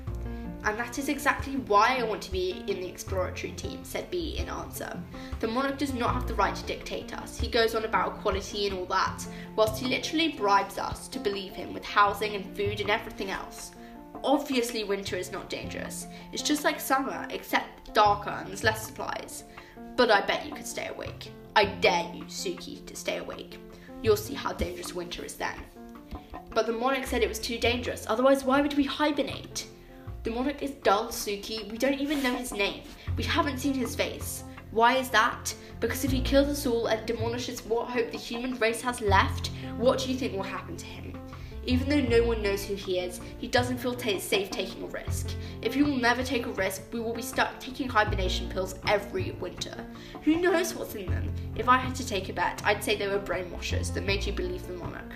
[0.64, 4.38] And that is exactly why I want to be in the exploratory team, said Bee
[4.38, 4.98] in answer.
[5.40, 7.38] The monarch does not have the right to dictate us.
[7.38, 11.52] He goes on about equality and all that, whilst he literally bribes us to believe
[11.52, 13.72] him with housing and food and everything else.
[14.24, 16.06] Obviously, winter is not dangerous.
[16.32, 19.44] It's just like summer, except darker and there's less supplies.
[19.96, 21.30] But I bet you could stay awake.
[21.57, 23.59] I dare you, Suki, to stay awake.
[24.02, 25.57] You'll see how dangerous winter is then.
[26.50, 29.66] But the monarch said it was too dangerous, otherwise, why would we hibernate?
[30.24, 31.70] The monarch is dull, Suki.
[31.70, 32.83] We don't even know his name.
[33.16, 34.44] We haven't seen his face.
[34.70, 35.54] Why is that?
[35.78, 39.50] Because if he kills us all and demolishes what hope the human race has left,
[39.76, 41.13] what do you think will happen to him?
[41.66, 44.87] Even though no one knows who he is, he doesn't feel t- safe taking a
[44.87, 45.31] risk.
[45.62, 49.33] If he will never take a risk, we will be stuck taking hibernation pills every
[49.40, 49.74] winter.
[50.22, 51.33] Who knows what's in them?
[51.57, 54.33] If I had to take a bet, I'd say they were brainwashers that made you
[54.33, 55.12] believe the monarch.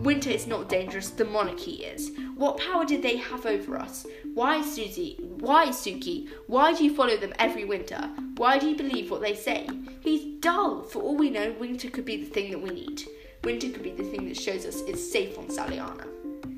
[0.00, 2.12] Winter is not dangerous, the monarchy is.
[2.34, 4.06] What power did they have over us?
[4.32, 5.18] Why, Susie?
[5.40, 6.26] Why, Suki?
[6.46, 8.08] Why do you follow them every winter?
[8.38, 9.68] Why do you believe what they say?
[10.00, 10.84] He's dull.
[10.84, 13.02] For all we know, winter could be the thing that we need.
[13.44, 16.06] Winter could be the thing that shows us it's safe on Saliana.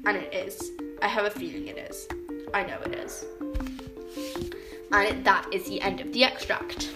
[0.05, 0.71] And it is.
[1.01, 2.09] I have a feeling it is.
[2.53, 3.25] I know it is.
[4.91, 6.91] And that is the end of the extract.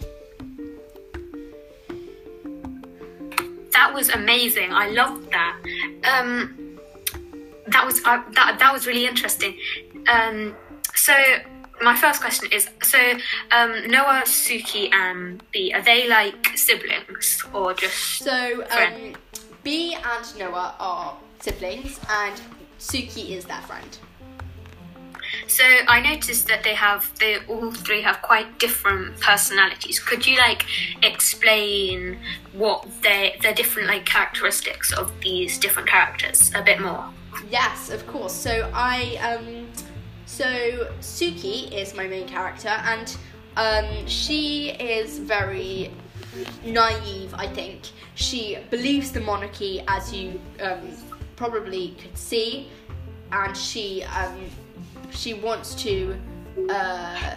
[3.73, 4.73] That was amazing.
[4.73, 5.57] I loved that.
[6.05, 6.79] Um,
[7.69, 9.57] that was uh, that that was really interesting.
[10.09, 10.55] Um,
[10.95, 11.15] so
[11.83, 12.99] my first question is: so
[13.51, 18.19] um, Noah, Suki, and Bee are they like siblings or just?
[18.19, 18.65] So,
[19.67, 22.41] Bee and Noah are siblings, and
[22.79, 23.99] Suki is their friend.
[25.49, 29.99] So I noticed that they have they all three have quite different personalities.
[29.99, 30.67] Could you like
[31.03, 32.21] explain
[32.53, 37.05] what they the different like characteristics of these different characters a bit more?
[37.51, 38.35] Yes, of course.
[38.35, 39.67] So I um
[40.27, 40.47] so
[41.01, 43.17] Suki is my main character and
[43.57, 45.91] um she is very
[46.65, 47.91] naive, I think.
[48.15, 50.81] She believes the monarchy as you um
[51.37, 52.71] probably could see
[53.33, 54.37] and she um
[55.11, 56.19] she wants to
[56.71, 57.37] uh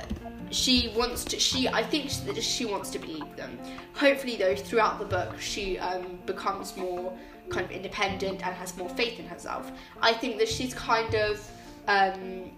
[0.52, 2.10] she wants to she i think
[2.40, 3.58] she wants to believe them
[3.94, 7.16] hopefully though throughout the book she um, becomes more
[7.50, 11.52] kind of independent and has more faith in herself i think that she's kind of
[11.88, 12.52] um,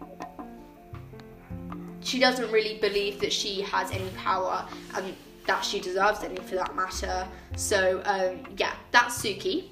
[2.01, 6.56] she doesn't really believe that she has any power and that she deserves any for
[6.56, 9.69] that matter so um, yeah that's suki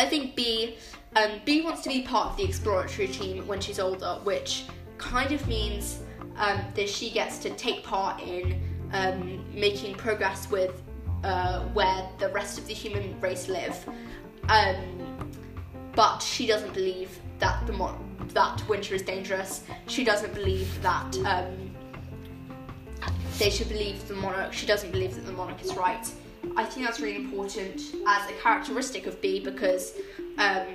[0.00, 0.76] I think Bee,
[1.16, 4.64] um, Bee wants to be part of the exploratory team when she's older, which
[4.98, 6.00] kind of means
[6.36, 8.60] um, that she gets to take part in
[8.92, 10.82] um, making progress with
[11.22, 13.86] uh, where the rest of the human race live.
[14.48, 15.30] Um,
[15.94, 17.98] but she doesn't believe that the mo-
[18.28, 19.64] that winter is dangerous.
[19.86, 21.74] She doesn't believe that um,
[23.38, 24.52] they should believe the monarch.
[24.52, 26.06] She doesn't believe that the monarch is right.
[26.56, 29.94] I think that's really important as a characteristic of Bee because
[30.38, 30.66] um,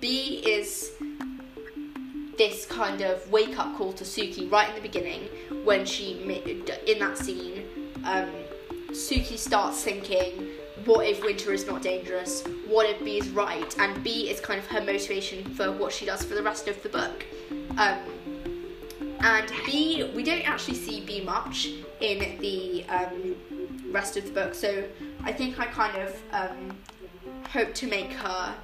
[0.00, 0.92] Bee is
[2.38, 5.28] this kind of wake up call to Suki right in the beginning
[5.64, 6.12] when she
[6.86, 7.64] in that scene.
[8.04, 8.30] Um,
[8.90, 10.48] Suki starts thinking,
[10.84, 12.44] "What if winter is not dangerous?
[12.66, 16.04] What if Bee is right?" And Bee is kind of her motivation for what she
[16.04, 17.24] does for the rest of the book.
[17.78, 17.98] Um,
[19.22, 21.70] and Bee, we don't actually see Bee much
[22.00, 23.36] in the um,
[23.90, 24.84] rest of the book, so
[25.22, 26.76] I think I kind of um,
[27.48, 28.54] hope to make her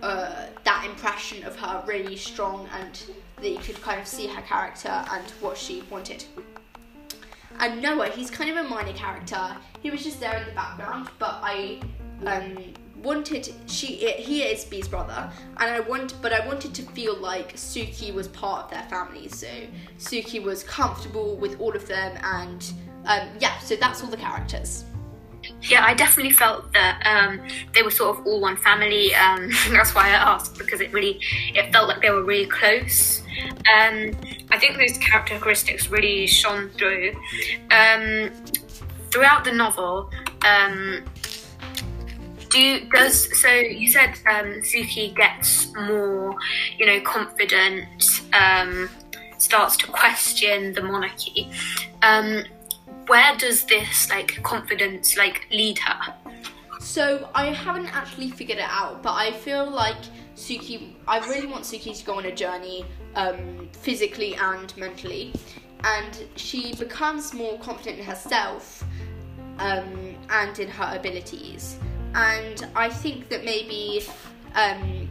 [0.00, 3.02] uh, that impression of her really strong and
[3.36, 6.24] that you could kind of see her character and what she wanted.
[7.60, 9.56] And Noah, he's kind of a minor character.
[9.80, 11.80] He was just there in the background, but I
[12.24, 12.56] um,
[13.02, 17.54] wanted she he is Bee's brother, and I want but I wanted to feel like
[17.54, 19.28] Suki was part of their family.
[19.28, 19.48] So
[19.98, 22.72] Suki was comfortable with all of them, and
[23.06, 23.58] um, yeah.
[23.60, 24.84] So that's all the characters.
[25.62, 27.40] Yeah, I definitely felt that um,
[27.72, 29.14] they were sort of all one family.
[29.14, 31.20] Um, that's why I asked because it really
[31.54, 33.22] it felt like they were really close.
[33.48, 34.12] Um,
[34.50, 37.14] I think those characteristics really shone through
[37.70, 38.30] um,
[39.10, 40.10] throughout the novel.
[42.54, 43.48] Um, do does so?
[43.48, 46.36] You said um, Suki gets more,
[46.78, 48.02] you know, confident.
[49.38, 51.48] starts to question the monarchy
[53.08, 56.14] where does this like confidence like lead her?
[56.78, 59.96] So I haven't actually figured it out, but I feel like
[60.36, 60.92] Suki.
[61.08, 62.84] I really want Suki to go on a journey,
[63.16, 65.34] um, physically and mentally,
[65.84, 68.84] and she becomes more confident in herself
[69.58, 71.78] um, and in her abilities.
[72.14, 74.04] And I think that maybe
[74.54, 75.08] um,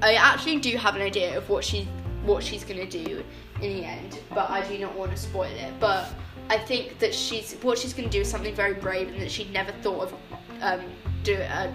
[0.00, 1.88] I actually do have an idea of what she
[2.24, 3.24] what she's gonna do
[3.60, 5.72] in the end, but I do not want to spoil it.
[5.80, 6.08] But
[6.48, 9.30] I think that she's what she's going to do is something very brave and that
[9.30, 10.14] she'd never thought of
[10.60, 10.80] um,
[11.22, 11.70] do, uh,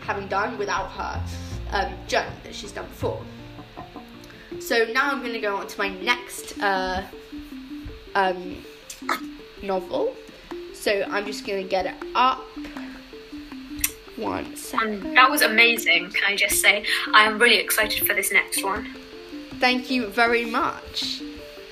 [0.00, 1.22] having done without her
[1.72, 3.20] um, journey that she's done before.
[4.60, 7.04] So now I'm going to go on to my next uh,
[8.14, 8.64] um,
[9.62, 10.14] novel.
[10.74, 12.44] So I'm just going to get it up.
[14.18, 15.06] One second.
[15.06, 16.10] Um, that was amazing.
[16.10, 18.88] Can I just say I am really excited for this next one.
[19.60, 21.22] Thank you very much.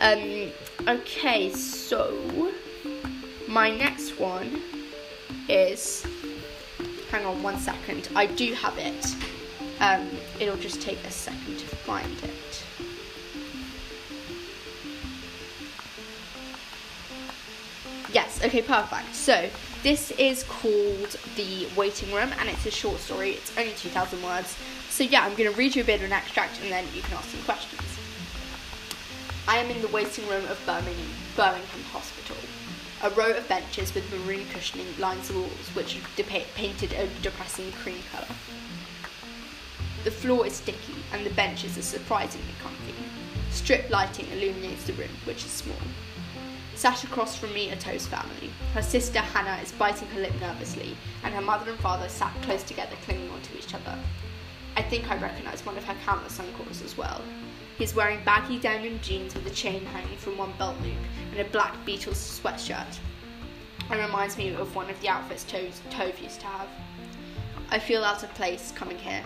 [0.01, 0.53] Um,
[0.87, 2.53] Okay, so
[3.49, 4.63] my next one
[5.49, 6.07] is.
[7.11, 8.09] Hang on one second.
[8.15, 9.17] I do have it.
[9.81, 12.65] Um, it'll just take a second to find it.
[18.13, 19.15] Yes, okay, perfect.
[19.15, 19.49] So,
[19.87, 23.31] this is called The Waiting Room and it's a short story.
[23.31, 24.59] It's only 2,000 words.
[24.91, 27.03] So, yeah, I'm going to read you a bit of an extract and then you
[27.03, 27.83] can ask some questions.
[29.47, 31.07] I am in the waiting room of Birmingham,
[31.37, 32.35] Birmingham Hospital.
[33.05, 36.23] A row of benches with maroon cushioning lines the walls, which are
[36.57, 38.35] painted a depressing cream colour.
[40.03, 42.95] The floor is sticky, and the benches are surprisingly comfy.
[43.51, 45.77] Strip lighting illuminates the room, which is small.
[46.77, 48.51] Sat across from me are Tove's family.
[48.75, 52.63] Her sister Hannah is biting her lip nervously, and her mother and father sat close
[52.63, 53.99] together, clinging onto each other.
[54.77, 57.23] I think I recognise one of her countless uncles as well.
[57.79, 60.99] He's wearing baggy denim jeans with a chain hanging from one belt loop
[61.31, 62.99] and a black Beatles sweatshirt.
[63.91, 66.69] It reminds me of one of the outfits Tove, Tove used to have.
[67.71, 69.25] I feel out of place coming here.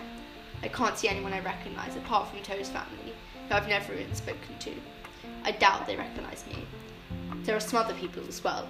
[0.63, 3.13] I can't see anyone I recognise apart from Tove's family,
[3.49, 4.71] who I've never even spoken to.
[5.43, 6.65] I doubt they recognise me.
[7.43, 8.67] There are some other people as well.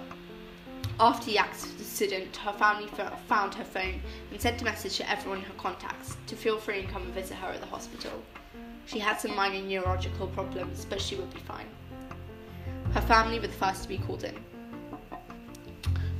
[0.98, 2.88] After the accident, her family
[3.26, 4.00] found her phone
[4.30, 7.12] and sent a message to everyone in her contacts to feel free and come and
[7.12, 8.22] visit her at the hospital.
[8.86, 11.66] She had some minor neurological problems, but she would be fine.
[12.94, 14.42] Her family were the first to be called in.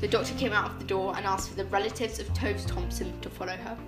[0.00, 3.18] The doctor came out of the door and asked for the relatives of Toves Thompson
[3.20, 3.78] to follow her.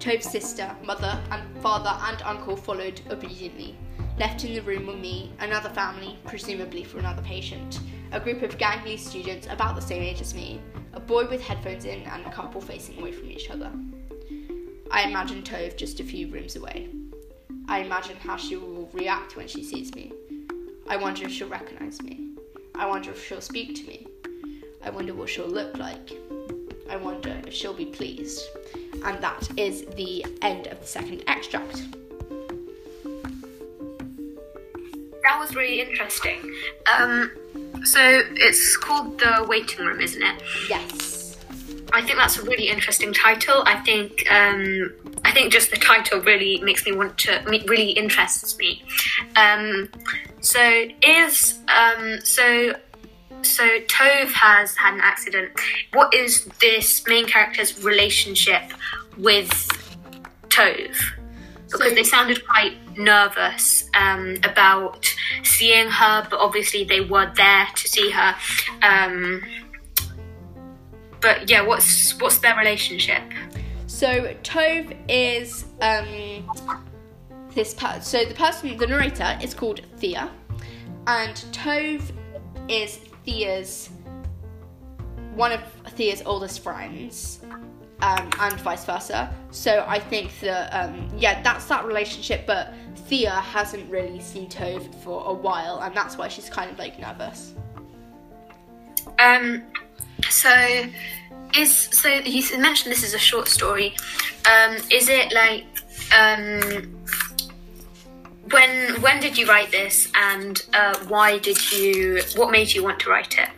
[0.00, 3.76] Tove's sister, mother, and father and uncle followed obediently.
[4.18, 7.80] Left in the room were me, another family, presumably for another patient,
[8.12, 10.58] a group of gangly students about the same age as me,
[10.94, 13.70] a boy with headphones in, and a couple facing away from each other.
[14.90, 16.88] I imagine Tove just a few rooms away.
[17.68, 20.12] I imagine how she will react when she sees me.
[20.88, 22.30] I wonder if she'll recognize me.
[22.74, 24.06] I wonder if she'll speak to me.
[24.82, 26.12] I wonder what she'll look like.
[26.88, 28.40] I wonder if she'll be pleased.
[29.04, 31.82] And that is the end of the second extract.
[35.26, 36.54] That was really interesting.
[36.96, 37.32] Um,
[37.84, 38.00] so
[38.36, 40.42] it's called The Waiting Room, isn't it?
[40.68, 41.36] Yes.
[41.92, 43.64] I think that's a really interesting title.
[43.66, 44.92] I think um,
[45.24, 48.84] I think just the title really makes me want to, really interests me.
[49.34, 49.88] Um,
[50.40, 50.60] so
[51.02, 52.74] is um, so
[53.42, 55.58] so Tove has had an accident.
[55.92, 58.62] What is this main character's relationship
[59.16, 59.50] with
[60.48, 61.15] Tove?
[61.66, 65.12] Because so, they sounded quite nervous um, about
[65.42, 68.34] seeing her, but obviously they were there to see her.
[68.82, 69.42] Um,
[71.20, 73.22] but yeah, what's what's their relationship?
[73.86, 76.46] So Tove is um,
[77.54, 78.04] this part.
[78.04, 80.30] So the person, the narrator, is called Thea,
[81.06, 82.12] and Tove
[82.68, 83.90] is Thea's
[85.34, 85.60] one of
[85.90, 87.40] Thea's oldest friends,
[88.00, 89.32] um, and vice versa.
[89.50, 92.46] So I think that um, yeah, that's that relationship.
[92.46, 92.74] But
[93.08, 96.98] Thea hasn't really seen Tove for a while, and that's why she's kind of like
[96.98, 97.54] nervous.
[99.18, 99.62] Um,
[100.28, 100.84] so
[101.56, 103.94] is so you mentioned this is a short story.
[104.46, 105.64] Um, is it like
[106.14, 106.96] um,
[108.50, 113.00] when when did you write this and uh, why did you what made you want
[113.00, 113.48] to write it?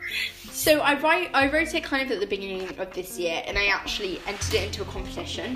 [0.59, 3.57] So I write I wrote it kind of at the beginning of this year, and
[3.57, 5.53] I actually entered it into a competition,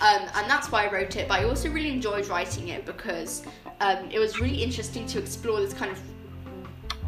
[0.00, 1.28] um, and that's why I wrote it.
[1.28, 3.42] But I also really enjoyed writing it because
[3.82, 6.00] um, it was really interesting to explore this kind of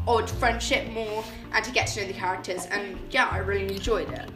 [0.07, 1.25] odd friendship more
[1.55, 2.67] and to get to know the characters.
[2.67, 4.31] And yeah, I really enjoyed it.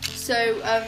[0.00, 0.84] So um,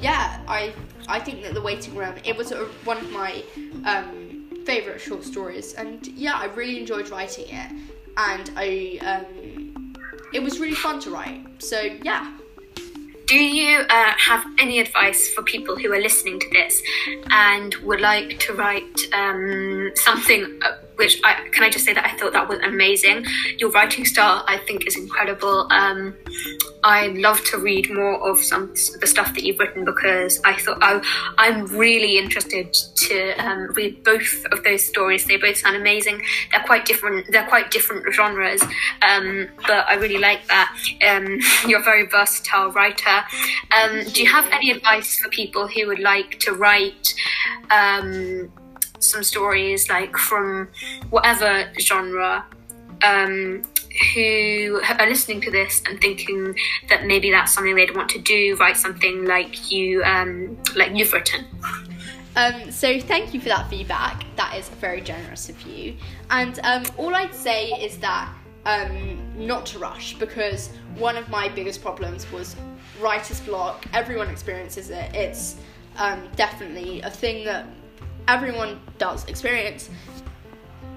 [0.00, 0.72] yeah, I
[1.08, 3.42] I think that the waiting room it was a, one of my
[3.84, 4.27] um,
[4.68, 7.70] favorite short stories, and yeah, I really enjoyed writing it,
[8.28, 8.68] and I
[9.10, 9.94] um,
[10.34, 11.40] it was really fun to write.
[11.58, 12.24] So yeah.
[13.26, 16.82] Do you uh, have any advice for people who are listening to this
[17.30, 20.42] and would like to write um, something?
[20.62, 23.24] Uh, which I can I just say that I thought that was amazing.
[23.58, 25.72] Your writing style, I think, is incredible.
[25.72, 26.14] Um,
[26.82, 30.78] I love to read more of some the stuff that you've written because I thought
[30.80, 31.00] I,
[31.38, 35.24] I'm really interested to um, read both of those stories.
[35.24, 36.20] They both sound amazing.
[36.50, 37.26] They're quite different.
[37.30, 38.62] They're quite different genres,
[39.02, 40.76] um, but I really like that.
[41.08, 41.38] Um,
[41.68, 43.22] you're a very versatile writer.
[43.76, 47.14] Um, do you have any advice for people who would like to write?
[48.98, 50.68] Some stories like from
[51.10, 52.44] whatever genre
[53.02, 53.62] um,
[54.14, 56.56] who are listening to this and thinking
[56.88, 61.12] that maybe that's something they'd want to do, write something like you, um, like you've
[61.12, 61.44] written.
[62.36, 64.24] Um, so thank you for that feedback.
[64.36, 65.96] That is very generous of you.
[66.30, 68.32] And um, all I'd say is that
[68.64, 72.54] um, not to rush because one of my biggest problems was
[73.00, 73.86] writer's block.
[73.92, 75.12] Everyone experiences it.
[75.14, 75.56] It's
[75.96, 77.66] um, definitely a thing that
[78.28, 79.90] everyone does experience.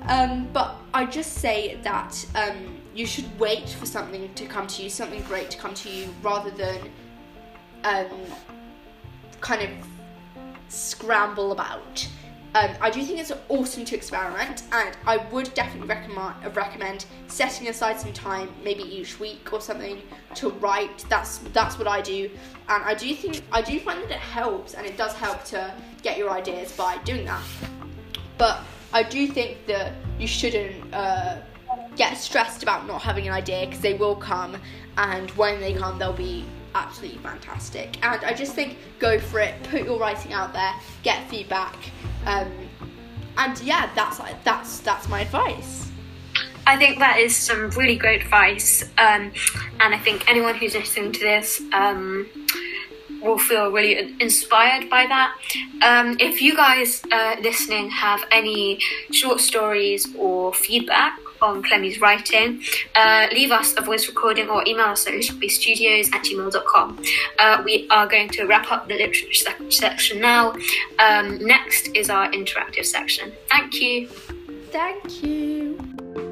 [0.04, 4.84] Um, but I just say that um, you should wait for something to come to
[4.84, 6.80] you, something great to come to you, rather than
[7.84, 8.10] um,
[9.40, 9.70] kind of
[10.68, 12.08] scramble about.
[12.54, 17.70] Um, I do think it's awesome to experiment, and I would definitely recommend recommend setting
[17.70, 20.02] aside some time, maybe each week or something,
[20.36, 21.06] to write.
[21.08, 22.30] That's that's what I do,
[22.68, 25.74] and I do think I do find that it helps, and it does help to
[26.04, 27.42] get your ideas by doing that.
[28.38, 28.60] But
[28.92, 31.38] I do think that you shouldn't uh,
[31.96, 34.58] get stressed about not having an idea because they will come,
[34.98, 36.44] and when they come, they'll be
[36.76, 38.04] absolutely fantastic.
[38.06, 41.76] And I just think go for it, put your writing out there, get feedback,
[42.26, 42.52] um,
[43.38, 45.90] and yeah, that's that's that's my advice.
[46.68, 49.32] I think that is some really great advice, um,
[49.80, 51.62] and I think anyone who's listening to this.
[51.74, 52.30] Um,
[53.22, 55.38] will feel really inspired by that.
[55.84, 58.80] Um, if you guys uh, listening have any
[59.12, 62.62] short stories or feedback on Clemmie's writing,
[62.96, 67.04] uh, leave us a voice recording or email us at littlebeestudios at gmail.com.
[67.40, 70.54] Uh, we are going to wrap up the literature section now.
[71.00, 73.32] Um, next is our interactive section.
[73.50, 74.08] Thank you.
[74.72, 76.31] Thank you.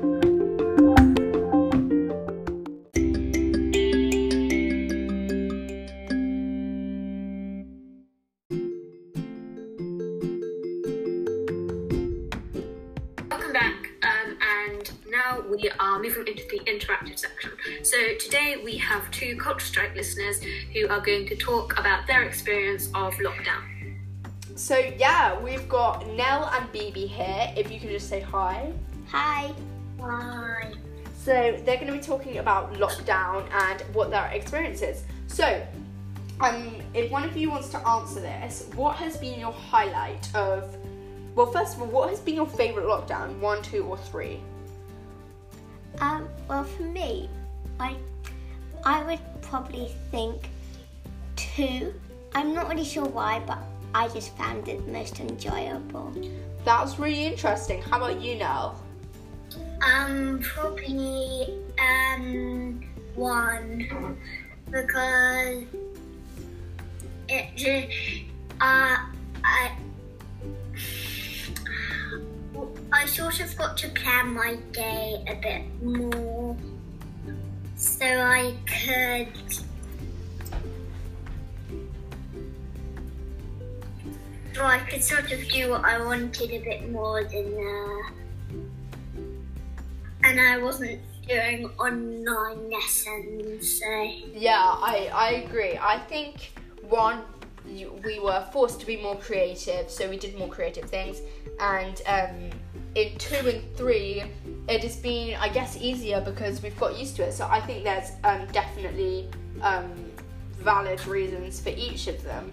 [18.70, 20.42] We have two Culture Strike listeners
[20.74, 23.64] who are going to talk about their experience of lockdown.
[24.56, 27.52] So yeah, we've got Nell and BB here.
[27.58, 28.72] If you can just say hi.
[29.08, 29.52] Hi.
[30.00, 30.72] Hi.
[31.18, 35.04] So they're going to be talking about lockdown and what their experience is.
[35.28, 35.66] So,
[36.40, 40.78] um, if one of you wants to answer this, what has been your highlight of?
[41.36, 43.40] Well, first of all, what has been your favourite lockdown?
[43.40, 44.40] One, two, or three?
[46.00, 47.30] Um, well, for me,
[47.80, 47.96] I,
[48.86, 50.50] I would probably think
[51.36, 51.94] two.
[52.36, 53.58] I'm not really sure why, but
[53.94, 56.14] I just found it most enjoyable.
[56.64, 57.82] That's really interesting.
[57.82, 58.84] How about you, Nell?
[59.82, 62.82] Um, probably um
[63.16, 64.18] one
[64.70, 65.64] because
[67.28, 67.88] it just
[68.62, 68.98] uh
[69.44, 69.72] I
[72.92, 76.56] I sort of got to plan my day a bit more
[78.00, 79.28] so I could
[84.56, 88.10] so I could sort of do what I wanted a bit more than uh,
[90.24, 95.78] and I wasn't doing online lessons so Yeah, I, I agree.
[95.78, 96.54] I think
[96.88, 97.22] one,
[97.66, 101.22] we were forced to be more creative, so we did more creative things,
[101.60, 102.50] and um,
[102.96, 104.24] in two and three,
[104.70, 107.34] it has been, I guess, easier because we've got used to it.
[107.34, 109.28] So I think there's um, definitely
[109.62, 109.92] um,
[110.60, 112.52] valid reasons for each of them.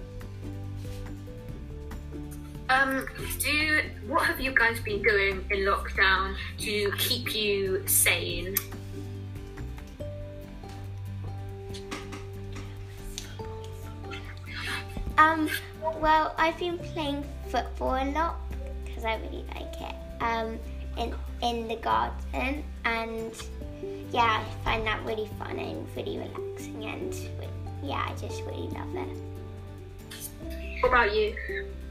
[2.69, 3.07] Um,
[3.39, 8.57] do what have you guys been doing in lockdown to keep you sane?
[15.19, 15.49] Um,
[16.01, 18.37] well, I've been playing football a lot
[18.85, 19.95] because I really like it.
[20.21, 20.59] Um,
[20.99, 23.33] in in the garden, and
[24.13, 27.15] yeah, I find that really fun and really relaxing, and
[27.83, 29.09] yeah, I just really love it.
[30.81, 31.37] What about you?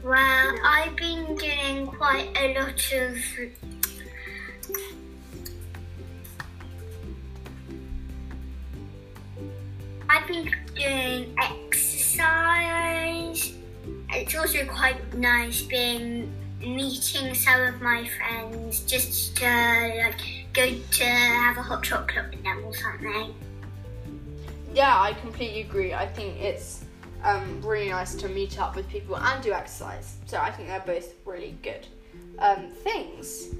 [0.02, 3.16] Well, I've been doing quite a lot of
[10.08, 13.52] I've been doing exercise.
[14.10, 20.20] It's also quite nice being meeting some of my friends just to like
[20.52, 23.34] go to have a hot chocolate with them or something.
[24.74, 25.94] Yeah, I completely agree.
[25.94, 26.84] I think it's
[27.22, 30.16] um, really nice to meet up with people and do exercise.
[30.26, 31.86] So I think they're both really good
[32.38, 33.54] um, things.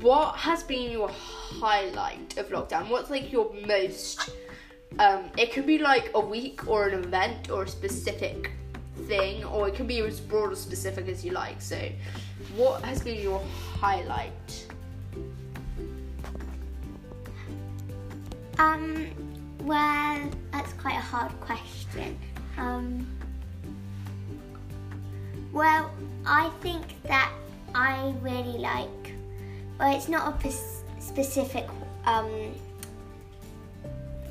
[0.00, 2.88] What has been your highlight of lockdown?
[2.88, 4.30] What's like your most?
[4.98, 8.50] Um, it could be like a week or an event or a specific
[9.06, 11.60] thing, or it can be as broad or specific as you like.
[11.60, 11.78] So,
[12.56, 13.42] what has been your
[13.80, 14.66] highlight?
[18.58, 19.08] Um,
[19.60, 22.18] well, that's quite a hard question.
[22.56, 23.06] Um,
[25.52, 25.90] well,
[26.24, 27.32] I think that
[27.74, 29.14] I really like.
[29.78, 30.52] Well, it's not a
[31.00, 31.66] specific
[32.04, 32.52] um,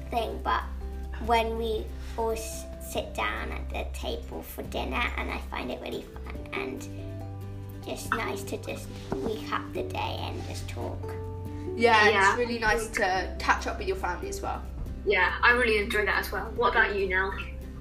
[0.09, 0.63] thing, but
[1.26, 1.86] when we
[2.17, 2.36] all
[2.91, 6.87] sit down at the table for dinner, and I find it really fun and
[7.85, 10.99] just nice to just recap the day and just talk.
[11.75, 12.29] Yeah, Yeah.
[12.31, 14.61] it's really nice to catch up with your family as well.
[15.05, 16.51] Yeah, I really enjoy that as well.
[16.55, 17.33] What about you, Nell?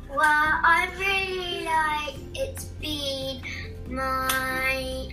[0.09, 3.43] Well, I really like it's been
[3.89, 5.09] my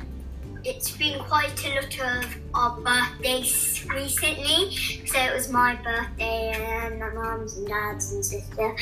[0.68, 4.76] it's been quite a lot of our birthdays recently.
[5.06, 8.76] So it was my birthday and my mum's and dad's and sister.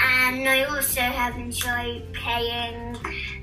[0.00, 2.96] And I also have enjoyed playing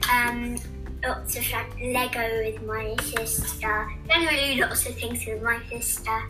[0.10, 0.58] um,
[1.04, 3.92] lots of like Lego with my sister.
[4.08, 6.24] Generally lots of things with my sister.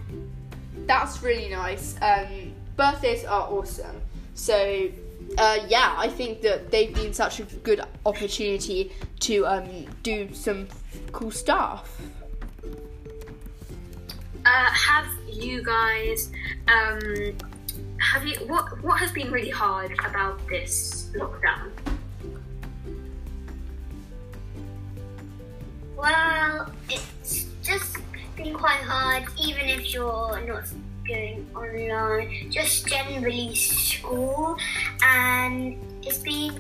[0.87, 1.95] That's really nice.
[2.01, 4.01] Um, birthdays are awesome.
[4.33, 4.89] So,
[5.37, 8.91] uh, yeah, I think that they've been such a good opportunity
[9.21, 10.67] to um, do some
[11.11, 12.01] cool stuff.
[14.43, 16.31] Uh, have you guys
[16.67, 16.99] um,
[17.99, 21.69] have you what what has been really hard about this lockdown?
[25.95, 27.97] Well, it's just
[28.35, 30.63] been quite hard, even if you're not
[31.07, 32.49] going online.
[32.49, 34.57] Just generally school,
[35.03, 36.59] and it's been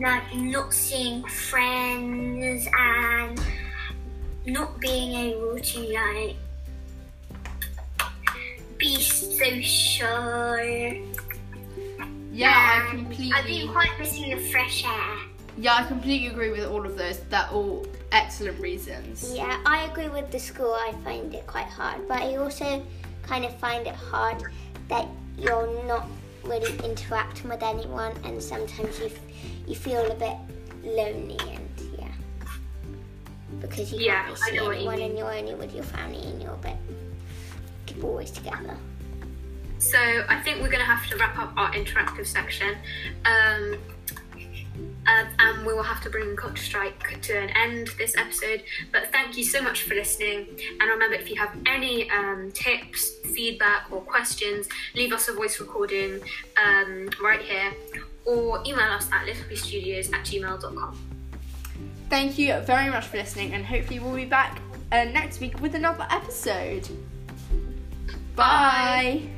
[0.00, 3.40] like not seeing friends and
[4.46, 6.36] not being able to like
[8.78, 10.06] be social.
[12.32, 13.32] Yeah, I completely.
[13.34, 15.16] I've been quite missing the fresh air.
[15.56, 17.18] Yeah, I completely agree with all of those.
[17.30, 19.32] They're all excellent reasons.
[19.34, 20.72] Yeah, I agree with the school.
[20.74, 22.84] I find it quite hard, but I also
[23.22, 24.42] kind of find it hard
[24.88, 25.06] that
[25.36, 26.06] you're not
[26.44, 29.20] really interacting with anyone, and sometimes you f-
[29.66, 30.36] you feel a bit
[30.82, 32.08] lonely and yeah,
[33.60, 35.10] because you Yeah, can't see you anyone, mean.
[35.10, 36.76] and you're only with your family, and you're a bit
[38.02, 38.76] always together.
[39.78, 39.98] So
[40.28, 42.76] I think we're going to have to wrap up our interactive section.
[43.24, 43.76] Um,
[45.06, 48.62] uh, and we will have to bring Culture Strike to an end this episode.
[48.92, 50.46] But thank you so much for listening.
[50.80, 55.60] And remember, if you have any um, tips, feedback, or questions, leave us a voice
[55.60, 56.20] recording
[56.62, 57.72] um, right here
[58.24, 60.98] or email us at littlebeestudios at gmail.com.
[62.10, 64.60] Thank you very much for listening, and hopefully, we'll be back
[64.92, 66.88] uh, next week with another episode.
[68.34, 69.28] Bye.